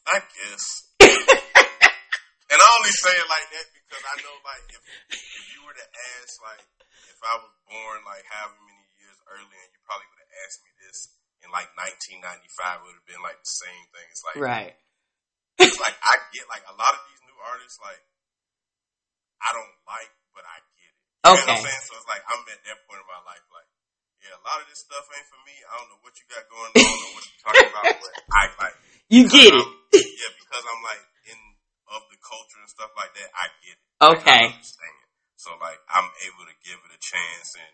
I 0.06 0.18
guess, 0.18 0.88
and 1.00 1.08
I 1.08 2.76
only 2.78 2.90
say 2.90 3.12
it 3.12 3.28
like 3.30 3.50
that 3.50 3.79
because 3.90 4.06
I 4.06 4.14
know, 4.22 4.38
like, 4.46 4.70
if, 4.70 4.82
if 5.10 5.50
you 5.50 5.66
were 5.66 5.74
to 5.74 5.86
ask, 6.22 6.38
like, 6.46 6.62
if 7.10 7.18
I 7.26 7.34
was 7.42 7.50
born 7.66 8.06
like 8.06 8.22
however 8.30 8.54
many 8.62 8.86
years 9.02 9.18
earlier, 9.26 9.62
and 9.66 9.72
you 9.74 9.82
probably 9.82 10.06
would 10.14 10.22
have 10.22 10.34
asked 10.46 10.62
me 10.62 10.70
this 10.78 11.10
in 11.42 11.50
like 11.50 11.66
1995, 11.74 12.30
it 12.30 12.86
would 12.86 12.94
have 13.02 13.10
been 13.10 13.24
like 13.26 13.42
the 13.42 13.50
same 13.50 13.84
thing. 13.90 14.06
It's 14.14 14.22
like, 14.22 14.38
right. 14.38 14.78
It's 15.58 15.76
like 15.76 15.98
I 16.00 16.16
get 16.32 16.46
like 16.48 16.64
a 16.70 16.76
lot 16.78 16.94
of 16.94 17.02
these 17.10 17.20
new 17.26 17.36
artists, 17.42 17.76
like 17.84 18.00
I 19.44 19.52
don't 19.52 19.74
like, 19.84 20.08
but 20.32 20.46
I 20.46 20.56
get 20.78 20.88
it. 20.88 20.96
You 20.96 21.36
okay. 21.36 21.44
know 21.44 21.52
what 21.52 21.60
I'm 21.60 21.66
saying? 21.68 21.84
So 21.84 21.92
it's 22.00 22.08
like 22.08 22.24
I'm 22.24 22.40
at 22.48 22.62
that 22.64 22.78
point 22.88 23.02
in 23.02 23.08
my 23.10 23.20
life, 23.28 23.44
like, 23.52 23.68
yeah, 24.24 24.38
a 24.38 24.42
lot 24.46 24.62
of 24.62 24.70
this 24.72 24.80
stuff 24.80 25.04
ain't 25.12 25.28
for 25.28 25.40
me. 25.44 25.52
I 25.68 25.72
don't 25.76 25.88
know 25.92 26.00
what 26.00 26.16
you 26.16 26.24
got 26.32 26.48
going 26.48 26.72
on, 26.72 26.80
know 26.80 27.12
what 27.12 27.24
you're 27.28 27.42
talking 27.44 27.68
about, 27.74 27.92
but 28.00 28.12
I 28.32 28.42
like 28.56 28.76
You 29.12 29.26
get 29.26 29.50
it. 29.50 29.68
yeah, 29.92 30.32
because 30.38 30.64
I'm 30.64 30.80
like 30.86 31.02
of 31.90 32.06
the 32.10 32.18
culture 32.22 32.60
and 32.62 32.70
stuff 32.70 32.94
like 32.94 33.12
that, 33.18 33.28
I 33.34 33.46
get 33.62 33.76
it. 33.76 33.90
Okay. 34.00 34.44
Like, 34.54 35.00
so 35.40 35.56
like 35.56 35.80
I'm 35.88 36.08
able 36.28 36.44
to 36.44 36.56
give 36.60 36.76
it 36.76 36.92
a 36.92 37.00
chance 37.00 37.56
and 37.56 37.72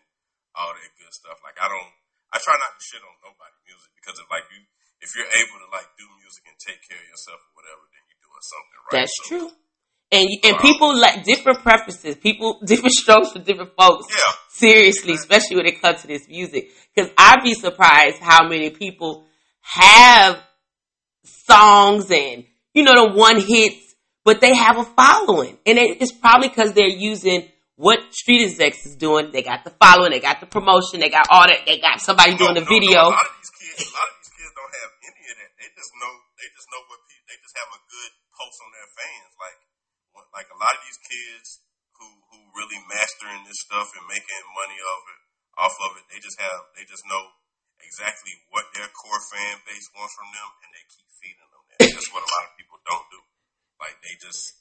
all 0.55 0.71
that 0.71 0.91
good 0.97 1.11
stuff. 1.11 1.43
Like 1.43 1.59
I 1.59 1.67
don't 1.67 1.93
I 2.31 2.39
try 2.39 2.55
not 2.59 2.79
to 2.79 2.83
shit 2.83 3.03
on 3.03 3.14
nobody 3.23 3.59
music 3.67 3.91
because 3.99 4.17
if 4.23 4.27
like 4.31 4.47
you 4.55 4.62
if 5.03 5.12
you're 5.14 5.29
able 5.29 5.59
to 5.62 5.69
like 5.71 5.91
do 5.99 6.07
music 6.23 6.47
and 6.47 6.57
take 6.59 6.81
care 6.87 6.99
of 6.99 7.09
yourself 7.11 7.43
or 7.43 7.53
whatever, 7.59 7.85
then 7.91 8.03
you're 8.07 8.23
doing 8.23 8.45
something 8.45 8.79
right. 8.87 8.95
That's 9.03 9.17
so, 9.19 9.25
true. 9.27 9.49
And 10.12 10.27
and 10.47 10.55
people 10.59 10.95
um, 10.95 11.01
like 11.03 11.25
different 11.25 11.61
preferences, 11.61 12.17
people 12.17 12.61
different 12.67 12.95
strokes 12.95 13.33
for 13.33 13.41
different 13.41 13.75
folks. 13.77 14.07
Yeah. 14.11 14.33
Seriously, 14.51 15.14
especially 15.14 15.57
when 15.57 15.67
it 15.67 15.83
comes 15.83 16.03
to 16.03 16.07
this 16.07 16.29
music, 16.29 16.71
because 16.95 17.11
I'd 17.19 17.43
be 17.43 17.55
surprised 17.55 18.19
how 18.21 18.49
many 18.49 18.71
people 18.71 19.27
have 19.62 20.41
songs 21.25 22.11
and 22.11 22.45
you 22.73 22.83
know 22.83 22.95
the 22.95 23.12
one 23.12 23.41
hits, 23.41 23.86
but 24.27 24.43
they 24.43 24.59
have 24.59 24.74
a 24.74 24.83
following, 24.83 25.55
and 25.62 25.79
it's 25.79 26.11
probably 26.11 26.51
because 26.51 26.74
they're 26.74 26.91
using 26.91 27.47
what 27.79 28.03
Street 28.11 28.43
Execs 28.43 28.83
is 28.83 28.99
doing. 28.99 29.31
They 29.31 29.47
got 29.47 29.62
the 29.62 29.70
following, 29.79 30.11
they 30.11 30.18
got 30.18 30.43
the 30.43 30.51
promotion, 30.51 30.99
they 30.99 31.14
got 31.14 31.31
all 31.31 31.47
that, 31.47 31.62
they 31.62 31.79
got 31.79 32.03
somebody 32.03 32.35
no, 32.35 32.51
doing 32.51 32.59
the 32.59 32.66
no, 32.66 32.74
video. 32.74 33.07
No, 33.07 33.14
a 33.14 33.22
lot 33.22 33.31
of 33.31 33.39
these 33.39 33.55
kids, 33.55 33.87
a 33.87 33.95
lot 33.95 34.11
of 34.11 34.16
these 34.18 34.33
kids 34.35 34.51
don't 34.51 34.74
have 34.83 34.91
any 35.07 35.22
of 35.31 35.37
that. 35.39 35.51
They 35.62 35.68
just 35.70 35.93
know, 35.95 36.12
they 36.43 36.49
just 36.51 36.68
know 36.74 36.83
what 36.91 36.99
people, 37.07 37.27
they 37.31 37.39
just 37.39 37.55
have 37.55 37.70
a 37.70 37.81
good 37.87 38.11
pulse 38.35 38.59
on 38.66 38.70
their 38.74 38.91
fans. 38.99 39.33
Like 39.39 39.59
like 40.35 40.51
a 40.53 40.59
lot 40.59 40.74
of 40.74 40.83
these 40.85 41.01
kids 41.01 41.64
who 41.97 42.09
who 42.29 42.39
really 42.53 42.83
mastering 42.91 43.41
this 43.47 43.62
stuff 43.62 43.89
and 43.95 44.05
making 44.11 44.43
money 44.53 44.77
of 44.77 45.01
it 45.07 45.20
off 45.57 45.77
of 45.87 45.97
it, 45.97 46.05
they 46.12 46.20
just 46.20 46.37
have 46.43 46.66
they 46.74 46.85
just 46.85 47.07
know 47.09 47.24
exactly 47.79 48.35
what 48.51 48.68
their 48.74 48.91
core 48.91 49.22
fan 49.33 49.62
base 49.64 49.87
wants 49.95 50.12
from 50.18 50.29
them, 50.35 50.49
and 50.66 50.70
they 50.74 50.85
keep 50.91 51.09
feeding 51.22 51.47
them. 51.47 51.62
And 51.79 51.95
that's 51.95 52.11
what 52.11 52.27
a 52.27 52.31
lot 52.37 52.51
of 52.51 52.53
people 52.59 52.77
don't 52.85 53.07
do. 53.09 53.20
Like 53.81 53.97
they 54.03 54.14
just 54.20 54.55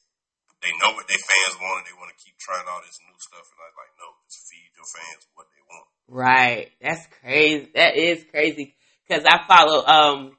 they 0.61 0.71
know 0.81 0.95
what 0.95 1.07
their 1.07 1.21
fans 1.21 1.55
want, 1.61 1.83
and 1.83 1.87
they 1.87 1.97
want 1.97 2.11
to 2.11 2.19
keep 2.19 2.37
trying 2.37 2.65
all 2.67 2.81
this 2.81 2.99
new 3.03 3.17
stuff. 3.19 3.45
And 3.45 3.59
I'm 3.61 3.75
like, 3.75 3.93
no, 3.99 4.07
just 4.27 4.47
feed 4.49 4.71
your 4.75 4.87
fans 4.87 5.23
what 5.35 5.47
they 5.51 5.63
want. 5.67 5.87
Right. 6.07 6.71
That's 6.81 7.05
crazy. 7.21 7.71
That 7.75 7.95
is 7.95 8.25
crazy 8.29 8.75
because 9.07 9.23
I 9.25 9.45
follow 9.47 9.85
um 9.85 10.37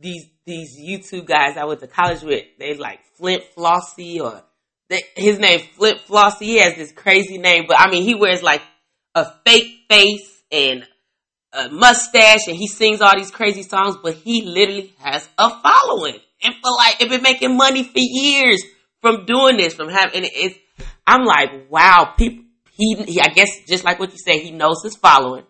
these 0.00 0.26
these 0.44 0.78
YouTube 0.78 1.26
guys 1.26 1.56
I 1.56 1.64
went 1.64 1.80
to 1.80 1.86
college 1.86 2.22
with. 2.22 2.44
They 2.58 2.74
like 2.76 3.00
Flint 3.16 3.42
Flossy 3.54 4.20
or 4.20 4.42
his 5.16 5.38
name 5.38 5.60
Flip 5.76 5.98
Flossy. 6.00 6.46
He 6.46 6.58
has 6.58 6.76
this 6.76 6.92
crazy 6.92 7.38
name, 7.38 7.64
but 7.66 7.78
I 7.80 7.90
mean, 7.90 8.04
he 8.04 8.14
wears 8.14 8.42
like 8.42 8.62
a 9.14 9.26
fake 9.44 9.86
face 9.88 10.42
and 10.52 10.86
a 11.52 11.68
mustache, 11.70 12.46
and 12.46 12.56
he 12.56 12.66
sings 12.66 13.00
all 13.00 13.16
these 13.16 13.30
crazy 13.30 13.62
songs. 13.62 13.96
But 14.02 14.14
he 14.14 14.42
literally 14.42 14.94
has 14.98 15.28
a 15.38 15.50
following, 15.50 16.18
and 16.42 16.54
for 16.54 16.70
like, 16.76 17.00
it 17.00 17.08
been 17.08 17.22
making 17.22 17.56
money 17.56 17.82
for 17.82 17.98
years 17.98 18.62
from 19.00 19.24
doing 19.26 19.56
this, 19.56 19.74
from 19.74 19.88
having. 19.88 20.16
And 20.16 20.30
it's, 20.32 20.58
I'm 21.06 21.24
like, 21.24 21.70
wow, 21.70 22.14
people. 22.16 22.44
He, 22.72 22.94
he, 22.94 23.20
I 23.22 23.28
guess, 23.28 23.48
just 23.66 23.84
like 23.84 23.98
what 23.98 24.12
you 24.12 24.18
said, 24.18 24.36
he 24.36 24.50
knows 24.50 24.82
his 24.82 24.96
following, 24.96 25.44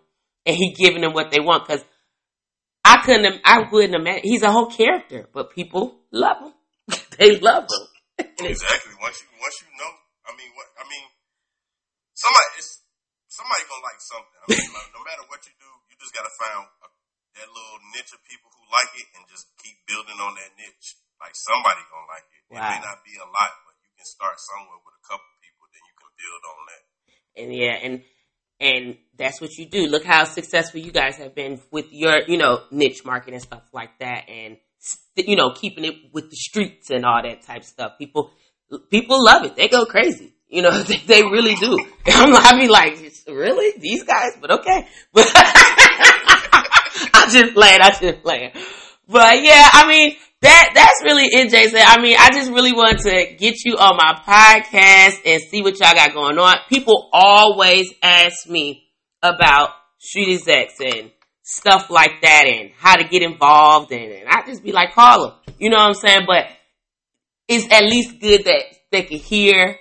and 0.45 0.55
he 0.55 0.73
giving 0.73 1.01
them 1.01 1.11
what 1.11 1.29
they 1.29 1.41
want. 1.41 1.67
Because 1.67 1.83
I 2.85 3.01
couldn't, 3.03 3.41
I 3.43 3.67
wouldn't 3.69 3.95
imagine. 3.95 4.21
He's 4.23 4.43
a 4.43 4.51
whole 4.51 4.71
character, 4.71 5.27
but 5.33 5.51
people 5.51 5.99
love 6.09 6.37
him. 6.39 6.53
they 7.19 7.37
love 7.37 7.63
him 7.63 7.87
exactly. 8.41 8.93
Once 8.97 9.21
you 9.21 9.29
once 9.37 9.57
you 9.61 9.69
know, 9.77 9.91
I 10.25 10.31
mean, 10.33 10.49
what 10.57 10.65
I 10.79 10.87
mean, 10.89 11.05
somebody 12.17 12.63
somebody 13.29 13.61
gonna 13.69 13.85
like 13.85 14.01
something. 14.01 14.39
I 14.41 14.45
mean, 14.49 14.71
no 14.95 15.01
matter 15.05 15.23
what 15.29 15.45
you 15.45 15.53
do, 15.61 15.69
you 15.91 15.95
just 16.01 16.15
gotta 16.17 16.33
find 16.33 16.65
that 17.37 17.49
little 17.49 17.79
niche 17.93 18.13
of 18.13 18.21
people 18.25 18.49
who 18.49 18.63
like 18.73 18.91
it 18.97 19.07
and 19.17 19.23
just 19.29 19.47
keep 19.61 19.77
building 19.85 20.17
on 20.17 20.33
that 20.35 20.51
niche. 20.57 20.97
Like 21.21 21.33
somebody 21.33 21.81
gonna 21.89 22.09
like 22.09 22.27
it. 22.29 22.41
Wow. 22.49 22.61
It 22.61 22.77
may 22.77 22.81
not 22.81 22.99
be 23.05 23.15
a 23.17 23.25
lot, 23.25 23.51
but 23.65 23.73
you 23.81 23.89
can 23.97 24.05
start 24.05 24.37
somewhere 24.37 24.81
with 24.81 24.95
a 24.97 25.03
couple 25.05 25.29
people, 25.41 25.65
then 25.69 25.83
you 25.85 25.95
can 25.97 26.11
build 26.13 26.41
on 26.45 26.61
that. 26.69 26.83
And 27.37 27.49
yeah, 27.53 27.75
and 27.81 27.95
and 28.59 28.97
that's 29.17 29.41
what 29.41 29.53
you 29.57 29.65
do. 29.69 29.87
Look 29.87 30.05
how 30.05 30.23
successful 30.25 30.79
you 30.79 30.91
guys 30.91 31.17
have 31.17 31.35
been 31.35 31.61
with 31.71 31.91
your, 31.91 32.21
you 32.27 32.37
know, 32.37 32.61
niche 32.71 33.05
market 33.05 33.33
and 33.33 33.41
stuff 33.41 33.63
like 33.73 33.97
that, 33.99 34.29
and 34.29 34.57
you 35.15 35.35
know, 35.35 35.51
keeping 35.51 35.85
it 35.85 35.95
with 36.13 36.29
the 36.29 36.35
streets 36.35 36.89
and 36.89 37.05
all 37.05 37.21
that 37.21 37.41
type 37.41 37.63
stuff. 37.63 37.93
People, 37.97 38.31
people 38.89 39.23
love 39.23 39.43
it. 39.43 39.55
They 39.55 39.67
go 39.67 39.85
crazy. 39.85 40.33
You 40.47 40.61
know, 40.61 40.71
they, 40.83 40.97
they 40.97 41.23
really 41.23 41.55
do. 41.55 41.77
I'm, 42.07 42.33
I 42.35 42.59
be 42.59 42.67
like, 42.67 42.97
really? 43.27 43.79
These 43.79 44.03
guys? 44.03 44.37
But 44.39 44.51
okay. 44.51 44.87
But 45.13 45.25
I 47.17 47.29
just 47.31 47.53
playing. 47.53 47.79
I'm 47.81 47.93
just 47.99 48.23
playing. 48.23 48.51
But 49.07 49.41
yeah, 49.43 49.69
I 49.71 49.87
mean, 49.87 50.15
that 50.41 50.71
that's 50.73 51.03
really 51.03 51.25
it, 51.25 51.49
Jason. 51.49 51.79
I 51.83 51.99
mean, 52.01 52.15
I 52.19 52.29
just 52.29 52.51
really 52.51 52.73
want 52.73 52.99
to 52.99 53.35
get 53.37 53.63
you 53.65 53.77
on 53.77 53.97
my 53.97 54.21
podcast 54.25 55.21
and 55.25 55.41
see 55.41 55.61
what 55.61 55.79
y'all 55.79 55.93
got 55.93 56.13
going 56.13 56.37
on. 56.37 56.57
People 56.69 57.09
always 57.11 57.91
ask 58.03 58.47
me 58.47 58.83
about 59.23 59.69
street 59.99 60.33
execs 60.35 60.75
and 60.79 61.11
stuff 61.43 61.89
like 61.89 62.21
that 62.21 62.43
and 62.45 62.71
how 62.77 62.97
to 62.97 63.05
get 63.05 63.23
involved 63.23 63.91
and, 63.91 64.11
and 64.11 64.29
I 64.29 64.45
just 64.45 64.63
be 64.63 64.71
like, 64.71 64.93
call 64.93 65.29
them. 65.29 65.55
You 65.57 65.69
know 65.69 65.77
what 65.77 65.87
I'm 65.87 65.93
saying? 65.93 66.25
But 66.27 66.45
it's 67.47 67.71
at 67.71 67.83
least 67.83 68.19
good 68.19 68.43
that 68.45 68.63
they 68.91 69.03
can 69.03 69.17
hear, 69.17 69.77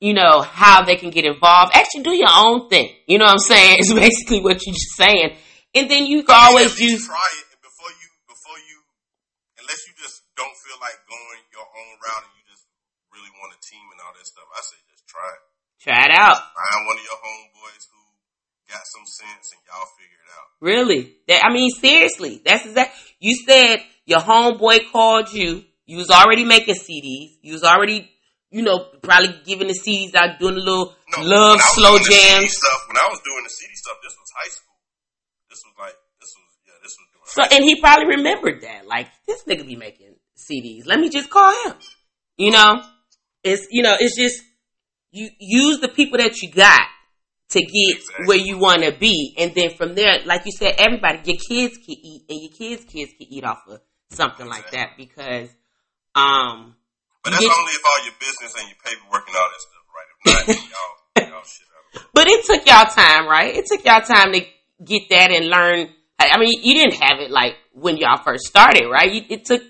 you 0.00 0.14
know, 0.14 0.42
how 0.42 0.84
they 0.84 0.96
can 0.96 1.10
get 1.10 1.24
involved. 1.24 1.72
Actually 1.74 2.02
do 2.02 2.12
your 2.12 2.28
own 2.32 2.68
thing. 2.68 2.90
You 3.06 3.18
know 3.18 3.24
what 3.24 3.32
I'm 3.32 3.38
saying? 3.38 3.78
It's 3.80 3.92
basically 3.92 4.42
what 4.42 4.64
you're 4.64 4.74
just 4.74 4.96
saying. 4.96 5.36
And 5.78 5.90
then 5.90 6.06
you 6.06 6.26
can 6.26 6.34
always 6.34 6.74
use 6.80 7.06
try 7.06 7.30
it 7.38 7.58
before 7.62 7.92
you 7.94 8.08
before 8.26 8.58
you 8.66 8.78
unless 9.62 9.86
you 9.86 9.94
just 9.94 10.26
don't 10.34 10.56
feel 10.64 10.78
like 10.82 10.98
going 11.06 11.40
your 11.54 11.66
own 11.66 11.92
route 12.02 12.24
and 12.26 12.34
you 12.34 12.44
just 12.50 12.66
really 13.14 13.30
want 13.38 13.54
a 13.54 13.60
team 13.62 13.84
and 13.94 13.98
all 14.02 14.14
that 14.14 14.26
stuff, 14.26 14.46
I 14.50 14.60
say 14.66 14.78
just 14.90 15.06
try 15.06 15.28
it. 15.28 15.42
Try 15.78 16.00
it 16.10 16.14
out. 16.14 16.38
Find 16.56 16.82
one 16.86 16.98
of 16.98 17.04
your 17.06 17.20
homeboys 17.22 17.84
who 17.86 18.00
got 18.66 18.82
some 18.90 19.06
sense 19.06 19.54
and 19.54 19.60
y'all 19.70 19.86
figure 19.94 20.18
it 20.18 20.30
out. 20.34 20.48
Really? 20.58 21.00
That, 21.28 21.46
I 21.46 21.52
mean, 21.52 21.70
seriously. 21.70 22.42
That's 22.44 22.66
exact. 22.66 22.94
You 23.20 23.36
said 23.46 23.78
your 24.04 24.20
homeboy 24.20 24.90
called 24.90 25.32
you. 25.32 25.64
You 25.86 25.96
was 25.96 26.10
already 26.10 26.44
making 26.44 26.74
CDs. 26.74 27.38
You 27.40 27.54
was 27.54 27.64
already, 27.64 28.10
you 28.50 28.62
know, 28.62 28.90
probably 29.02 29.40
giving 29.44 29.68
the 29.68 29.78
CDs 29.78 30.14
out, 30.14 30.38
doing 30.38 30.56
a 30.56 30.60
little 30.60 30.94
no, 31.16 31.22
love 31.22 31.60
slow 31.60 31.96
jams. 31.96 32.52
Stuff, 32.52 32.82
when 32.88 32.98
I 32.98 33.08
was 33.08 33.20
doing 33.24 33.44
the 33.44 33.50
CD 33.50 33.72
stuff, 33.74 33.96
this 34.02 34.12
was 34.12 34.28
high 34.36 34.50
school. 34.50 34.67
This 35.50 35.62
was 35.64 35.74
like, 35.78 35.94
this 36.20 36.32
was, 36.36 36.46
yeah, 36.66 36.78
this 36.82 36.96
was 36.98 37.06
doing 37.12 37.24
So, 37.26 37.42
and 37.56 37.64
he 37.64 37.80
probably 37.80 38.16
remembered 38.16 38.62
that. 38.62 38.86
Like, 38.86 39.08
this 39.26 39.44
nigga 39.44 39.66
be 39.66 39.76
making 39.76 40.14
CDs. 40.36 40.86
Let 40.86 41.00
me 41.00 41.08
just 41.08 41.30
call 41.30 41.52
him. 41.64 41.74
You 42.36 42.52
know, 42.52 42.82
it's 43.42 43.66
you 43.70 43.82
know, 43.82 43.96
it's 43.98 44.16
just 44.16 44.42
you 45.10 45.28
use 45.38 45.80
the 45.80 45.88
people 45.88 46.18
that 46.18 46.40
you 46.40 46.50
got 46.50 46.82
to 47.50 47.60
get 47.60 47.96
exactly. 47.96 48.26
where 48.26 48.38
you 48.38 48.58
want 48.58 48.84
to 48.84 48.92
be, 48.92 49.34
and 49.38 49.54
then 49.54 49.70
from 49.70 49.94
there, 49.94 50.20
like 50.24 50.44
you 50.44 50.52
said, 50.52 50.74
everybody, 50.78 51.18
your 51.24 51.38
kids 51.38 51.76
can 51.78 51.96
eat, 52.00 52.22
and 52.28 52.38
your 52.40 52.52
kids' 52.52 52.84
kids 52.84 53.12
can 53.18 53.26
eat 53.28 53.44
off 53.44 53.62
of 53.68 53.80
something 54.10 54.46
exactly. 54.46 54.48
like 54.48 54.70
that 54.72 54.96
because, 54.96 55.48
um. 56.14 56.74
But 57.24 57.32
that's 57.32 57.42
only 57.42 57.72
if 57.72 57.82
all 57.84 58.04
your 58.04 58.14
business 58.20 58.54
and 58.56 58.68
your 58.68 58.78
paperwork 58.84 59.26
and 59.26 59.36
all 59.36 59.48
that 59.50 59.60
stuff, 59.60 59.84
right? 59.90 60.08
If 60.14 60.58
not, 61.16 61.26
y'all, 61.26 61.32
y'all 61.34 61.44
shit 61.44 61.66
But 62.14 62.28
it 62.28 62.44
took 62.44 62.66
y'all 62.66 62.86
time, 62.86 63.26
right? 63.26 63.56
It 63.56 63.66
took 63.66 63.84
y'all 63.84 64.00
time 64.00 64.32
to 64.32 64.40
get 64.84 65.02
that 65.10 65.30
and 65.30 65.48
learn. 65.48 65.88
I 66.18 66.38
mean, 66.38 66.60
you 66.62 66.74
didn't 66.74 67.00
have 67.00 67.20
it 67.20 67.30
like 67.30 67.54
when 67.72 67.96
y'all 67.96 68.22
first 68.22 68.46
started, 68.46 68.88
right? 68.88 69.24
it 69.30 69.44
took 69.44 69.62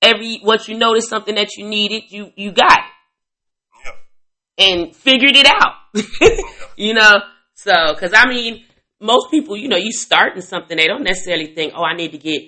every 0.00 0.40
once 0.42 0.68
you 0.68 0.76
noticed 0.76 1.08
something 1.08 1.34
that 1.34 1.56
you 1.56 1.66
needed, 1.66 2.04
you 2.10 2.30
you 2.36 2.52
got 2.52 2.78
it 2.78 2.84
yeah. 3.84 4.66
and 4.66 4.96
figured 4.96 5.36
it 5.36 5.46
out. 5.46 5.74
you 6.76 6.94
know, 6.94 7.14
so 7.54 7.72
because 7.92 8.12
I 8.14 8.28
mean, 8.28 8.64
most 9.00 9.30
people, 9.30 9.56
you 9.56 9.68
know, 9.68 9.76
you 9.76 9.92
starting 9.92 10.42
something, 10.42 10.76
they 10.76 10.86
don't 10.86 11.04
necessarily 11.04 11.54
think, 11.54 11.72
oh, 11.76 11.82
I 11.82 11.94
need 11.94 12.12
to 12.12 12.18
get 12.18 12.42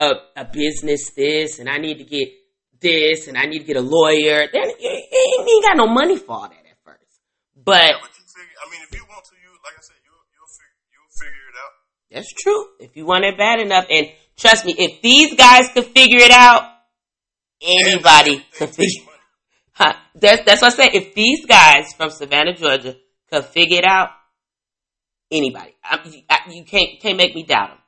a, 0.00 0.10
a 0.36 0.44
business 0.44 1.10
this, 1.16 1.58
and 1.58 1.68
I 1.68 1.76
need 1.76 1.98
to 1.98 2.04
get 2.04 2.28
this, 2.80 3.28
and 3.28 3.36
I 3.36 3.44
need 3.44 3.60
to 3.60 3.64
get 3.64 3.76
a 3.76 3.84
lawyer. 3.84 4.48
Then 4.52 4.70
you, 4.80 4.90
you 4.90 5.46
ain't 5.48 5.64
got 5.64 5.76
no 5.76 5.86
money 5.86 6.16
for 6.16 6.32
all 6.32 6.48
that 6.48 6.64
at 6.64 6.78
first. 6.84 7.20
But, 7.56 7.92
yeah, 7.92 8.00
but 8.00 8.10
figure, 8.10 8.56
I 8.64 8.70
mean, 8.72 8.80
if 8.80 8.94
you 8.96 9.04
want 9.04 9.24
to, 9.28 9.36
you 9.36 9.52
like 9.60 9.76
I 9.76 9.82
said, 9.84 10.00
you'll 10.00 10.24
you'll 10.32 10.48
figure, 10.48 10.80
you'll 10.88 11.12
figure 11.12 11.46
it 11.52 11.56
out. 11.60 11.74
That's 12.10 12.32
true. 12.32 12.66
If 12.80 12.96
you 12.96 13.06
want 13.06 13.24
it 13.24 13.38
bad 13.38 13.60
enough, 13.60 13.86
and 13.90 14.08
trust 14.36 14.64
me, 14.64 14.74
if 14.76 15.00
these 15.00 15.34
guys 15.34 15.68
could 15.72 15.86
figure 15.86 16.18
it 16.18 16.32
out, 16.32 16.64
anybody 17.62 18.44
could 18.56 18.70
figure. 18.70 19.04
Huh, 19.72 19.94
that's 20.14 20.44
that's 20.44 20.60
what 20.60 20.72
I 20.72 20.76
say. 20.76 20.90
If 20.92 21.14
these 21.14 21.46
guys 21.46 21.92
from 21.96 22.10
Savannah, 22.10 22.54
Georgia, 22.54 22.96
could 23.30 23.44
figure 23.46 23.78
it 23.78 23.84
out, 23.84 24.10
anybody, 25.30 25.74
I, 25.84 26.22
I, 26.28 26.50
you 26.50 26.64
can't 26.64 27.00
can't 27.00 27.16
make 27.16 27.34
me 27.34 27.44
doubt 27.44 27.70
them. 27.70 27.78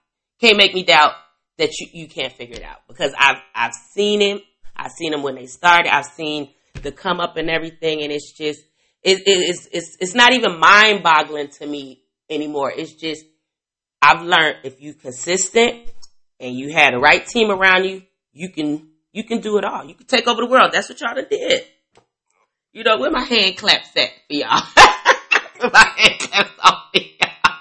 Can't 0.41 0.57
make 0.57 0.75
me 0.75 0.85
doubt 0.85 1.13
that 1.59 1.71
you, 1.79 1.89
you 1.93 2.09
can't 2.09 2.33
figure 2.33 2.57
it 2.57 2.63
out 2.63 2.79
because 2.89 3.13
I've 3.19 3.39
I've 3.55 3.75
seen 3.75 4.21
him. 4.21 4.41
I've 4.77 4.93
seen 4.93 5.11
them 5.11 5.23
when 5.23 5.35
they 5.35 5.47
started. 5.47 5.93
I've 5.93 6.07
seen 6.07 6.51
the 6.81 6.93
come 6.93 7.21
up 7.21 7.37
and 7.37 7.51
everything, 7.51 8.03
and 8.03 8.13
it's 8.13 8.33
just 8.33 8.61
it, 9.03 9.19
it, 9.19 9.23
it's 9.27 9.69
it's 9.73 9.97
it's 10.01 10.15
not 10.15 10.33
even 10.33 10.59
mind 10.59 11.03
boggling 11.03 11.49
to 11.59 11.67
me 11.67 12.03
anymore. 12.31 12.73
It's 12.75 12.95
just 12.95 13.25
I've 14.03 14.23
learned 14.23 14.57
if 14.65 14.81
you're 14.81 14.95
consistent 14.95 15.89
and 16.41 16.57
you 16.57 16.73
had 16.73 16.93
the 16.93 16.99
right 16.99 17.25
team 17.25 17.53
around 17.53 17.85
you, 17.85 18.03
you 18.33 18.49
can 18.51 18.89
you 19.13 19.23
can 19.23 19.41
do 19.41 19.59
it 19.59 19.65
all. 19.65 19.85
You 19.85 19.95
can 19.95 20.07
take 20.07 20.27
over 20.27 20.41
the 20.43 20.49
world. 20.49 20.71
That's 20.73 20.89
what 20.89 21.01
y'all 21.01 21.15
did. 21.15 21.63
You 22.73 22.83
know, 22.83 22.99
where 22.99 23.13
my 23.13 23.23
hand 23.23 23.57
claps 23.59 23.97
at 23.97 24.09
for 24.27 24.35
y'all? 24.35 24.63
my 25.73 25.93
hand 25.97 26.19
claps 26.19 26.51
off 26.65 26.89
for 26.93 27.01
y'all. 27.01 27.53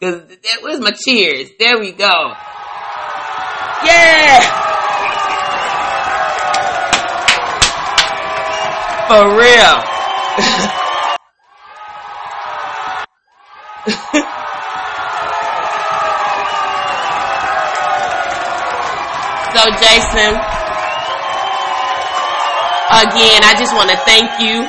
Cause 0.00 0.28
that 0.28 0.62
was 0.62 0.78
my 0.78 0.92
cheers. 0.92 1.50
There 1.58 1.80
we 1.80 1.90
go. 1.90 2.34
Yeah! 3.84 4.66
For 9.08 9.36
real. 14.16 14.28
so 19.58 19.64
Jason, 19.70 20.38
Again, 22.90 23.44
I 23.44 23.54
just 23.58 23.74
want 23.74 23.90
to 23.90 23.96
thank 23.98 24.40
you 24.40 24.64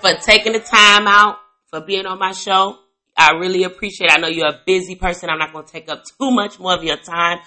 for 0.00 0.20
taking 0.20 0.52
the 0.52 0.58
time 0.58 1.06
out 1.06 1.36
for 1.70 1.80
being 1.80 2.04
on 2.04 2.18
my 2.18 2.32
show. 2.32 2.76
I 3.16 3.30
really 3.38 3.62
appreciate 3.62 4.10
it. 4.10 4.12
I 4.12 4.20
know 4.20 4.28
you're 4.28 4.48
a 4.48 4.60
busy 4.66 4.94
person. 4.94 5.30
I'm 5.30 5.38
not 5.38 5.54
going 5.54 5.64
to 5.64 5.72
take 5.72 5.88
up 5.88 6.02
too 6.04 6.30
much 6.32 6.58
more 6.58 6.74
of 6.74 6.84
your 6.84 6.98
time. 6.98 7.38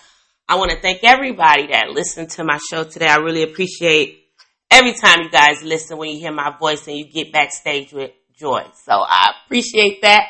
I 0.48 0.56
want 0.56 0.72
to 0.72 0.82
thank 0.82 1.04
everybody 1.04 1.68
that 1.68 1.90
listened 1.90 2.32
to 2.32 2.44
my 2.44 2.58
show 2.72 2.86
today. 2.86 3.06
I 3.06 3.18
really 3.18 3.44
appreciate 3.44 4.26
every 4.72 4.94
time 4.94 5.20
you 5.22 5.30
guys 5.30 5.62
listen 5.62 5.98
when 5.98 6.10
you 6.10 6.20
hear 6.20 6.34
my 6.34 6.56
voice 6.58 6.88
and 6.88 6.98
you 6.98 7.06
get 7.06 7.32
backstage 7.32 7.94
with 7.94 8.12
joy. 8.36 8.64
So 8.84 8.94
I 8.94 9.34
appreciate 9.46 10.02
that. 10.02 10.24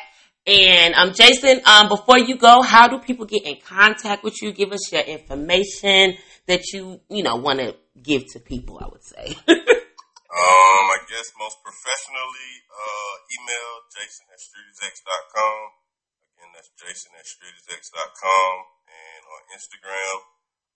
And 0.46 0.94
um, 0.94 1.12
Jason, 1.12 1.60
um, 1.66 1.88
before 1.88 2.18
you 2.18 2.36
go, 2.36 2.62
how 2.62 2.88
do 2.88 2.98
people 2.98 3.26
get 3.26 3.44
in 3.44 3.56
contact 3.60 4.24
with 4.24 4.40
you? 4.40 4.52
Give 4.52 4.72
us 4.72 4.90
your 4.90 5.02
information 5.02 6.16
that 6.46 6.72
you, 6.72 7.00
you 7.10 7.22
know, 7.22 7.36
want 7.36 7.60
to 7.60 7.76
give 8.02 8.24
to 8.32 8.40
people, 8.40 8.80
I 8.80 8.88
would 8.88 9.04
say? 9.04 9.36
um, 9.48 9.58
I 10.32 10.98
guess 11.08 11.28
most 11.38 11.58
professionally, 11.62 12.50
uh, 12.72 13.14
email 13.36 13.70
jason 13.92 14.26
at 14.32 14.40
streetexecs.com. 14.40 15.60
Again, 16.34 16.50
that's 16.54 16.70
jason 16.80 17.12
at 17.18 17.26
streetexecs.com. 17.28 18.52
And 18.88 19.22
on 19.28 19.40
Instagram, 19.54 20.16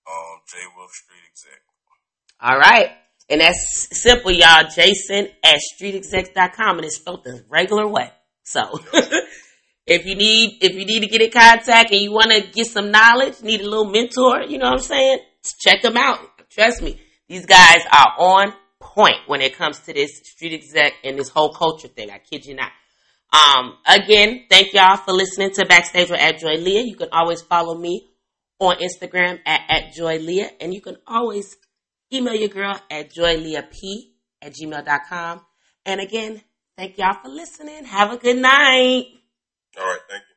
um, 0.07 0.37
jwolfstreetexec. 0.45 1.61
All 2.41 2.59
right. 2.59 2.91
And 3.31 3.41
that's 3.41 3.89
simple, 3.91 4.31
y'all. 4.31 4.69
Jason 4.69 5.29
at 5.43 5.59
streetexecs.com. 5.75 6.77
And 6.77 6.85
it's 6.85 6.97
spelled 6.97 7.25
the 7.25 7.45
regular 7.49 7.89
way. 7.89 8.11
So. 8.43 8.79
if 9.87 10.07
you 10.07 10.14
need 10.14 10.59
if 10.62 10.74
you 10.74 10.85
need 10.85 11.01
to 11.01 11.07
get 11.07 11.22
in 11.22 11.30
contact 11.30 11.91
and 11.91 12.01
you 12.01 12.12
want 12.12 12.30
to 12.30 12.41
get 12.41 12.66
some 12.66 12.91
knowledge, 12.91 13.43
need 13.43 13.61
a 13.61 13.68
little 13.68 13.91
mentor, 13.91 14.43
you 14.43 14.59
know 14.59 14.66
what 14.66 14.74
I'm 14.74 14.78
saying? 14.80 15.18
Check 15.61 15.82
them 15.82 15.97
out. 15.97 16.18
Trust 16.51 16.82
me, 16.82 17.01
these 17.28 17.47
guys 17.47 17.82
are 17.93 18.14
on 18.18 18.55
point 18.80 19.16
when 19.26 19.41
it 19.41 19.57
comes 19.57 19.78
to 19.80 19.93
this 19.93 20.20
street 20.24 20.55
exec 20.55 20.95
and 21.03 21.18
this 21.18 21.28
whole 21.28 21.53
culture 21.53 21.89
thing. 21.89 22.11
I 22.11 22.18
kid 22.18 22.45
you 22.45 22.55
not. 22.55 22.70
Um, 23.32 23.76
again, 23.87 24.45
thank 24.49 24.72
y'all 24.72 24.97
for 24.97 25.12
listening 25.12 25.51
to 25.53 25.66
Backstage 25.66 26.11
with 26.11 26.20
at 26.20 26.39
Joy 26.39 26.55
Leah. 26.55 26.82
You 26.82 26.95
can 26.95 27.09
always 27.11 27.43
follow 27.43 27.76
me 27.76 28.09
on 28.61 28.76
Instagram 28.76 29.41
at, 29.45 29.62
at 29.68 29.93
Joy 29.93 30.18
Leah, 30.18 30.51
and 30.61 30.72
you 30.72 30.80
can 30.80 30.97
always 31.07 31.57
email 32.12 32.35
your 32.35 32.49
girl 32.49 32.78
at 32.91 33.12
joyleahp 33.12 33.82
at 34.41 34.55
gmail.com. 34.55 35.41
And 35.85 36.01
again, 36.01 36.43
Thank 36.76 36.99
y'all 36.99 37.14
for 37.22 37.28
listening. 37.28 37.85
Have 37.85 38.11
a 38.11 38.16
good 38.16 38.37
night. 38.37 39.05
All 39.79 39.87
right. 39.87 40.01
Thank 40.09 40.22
you. 40.22 40.37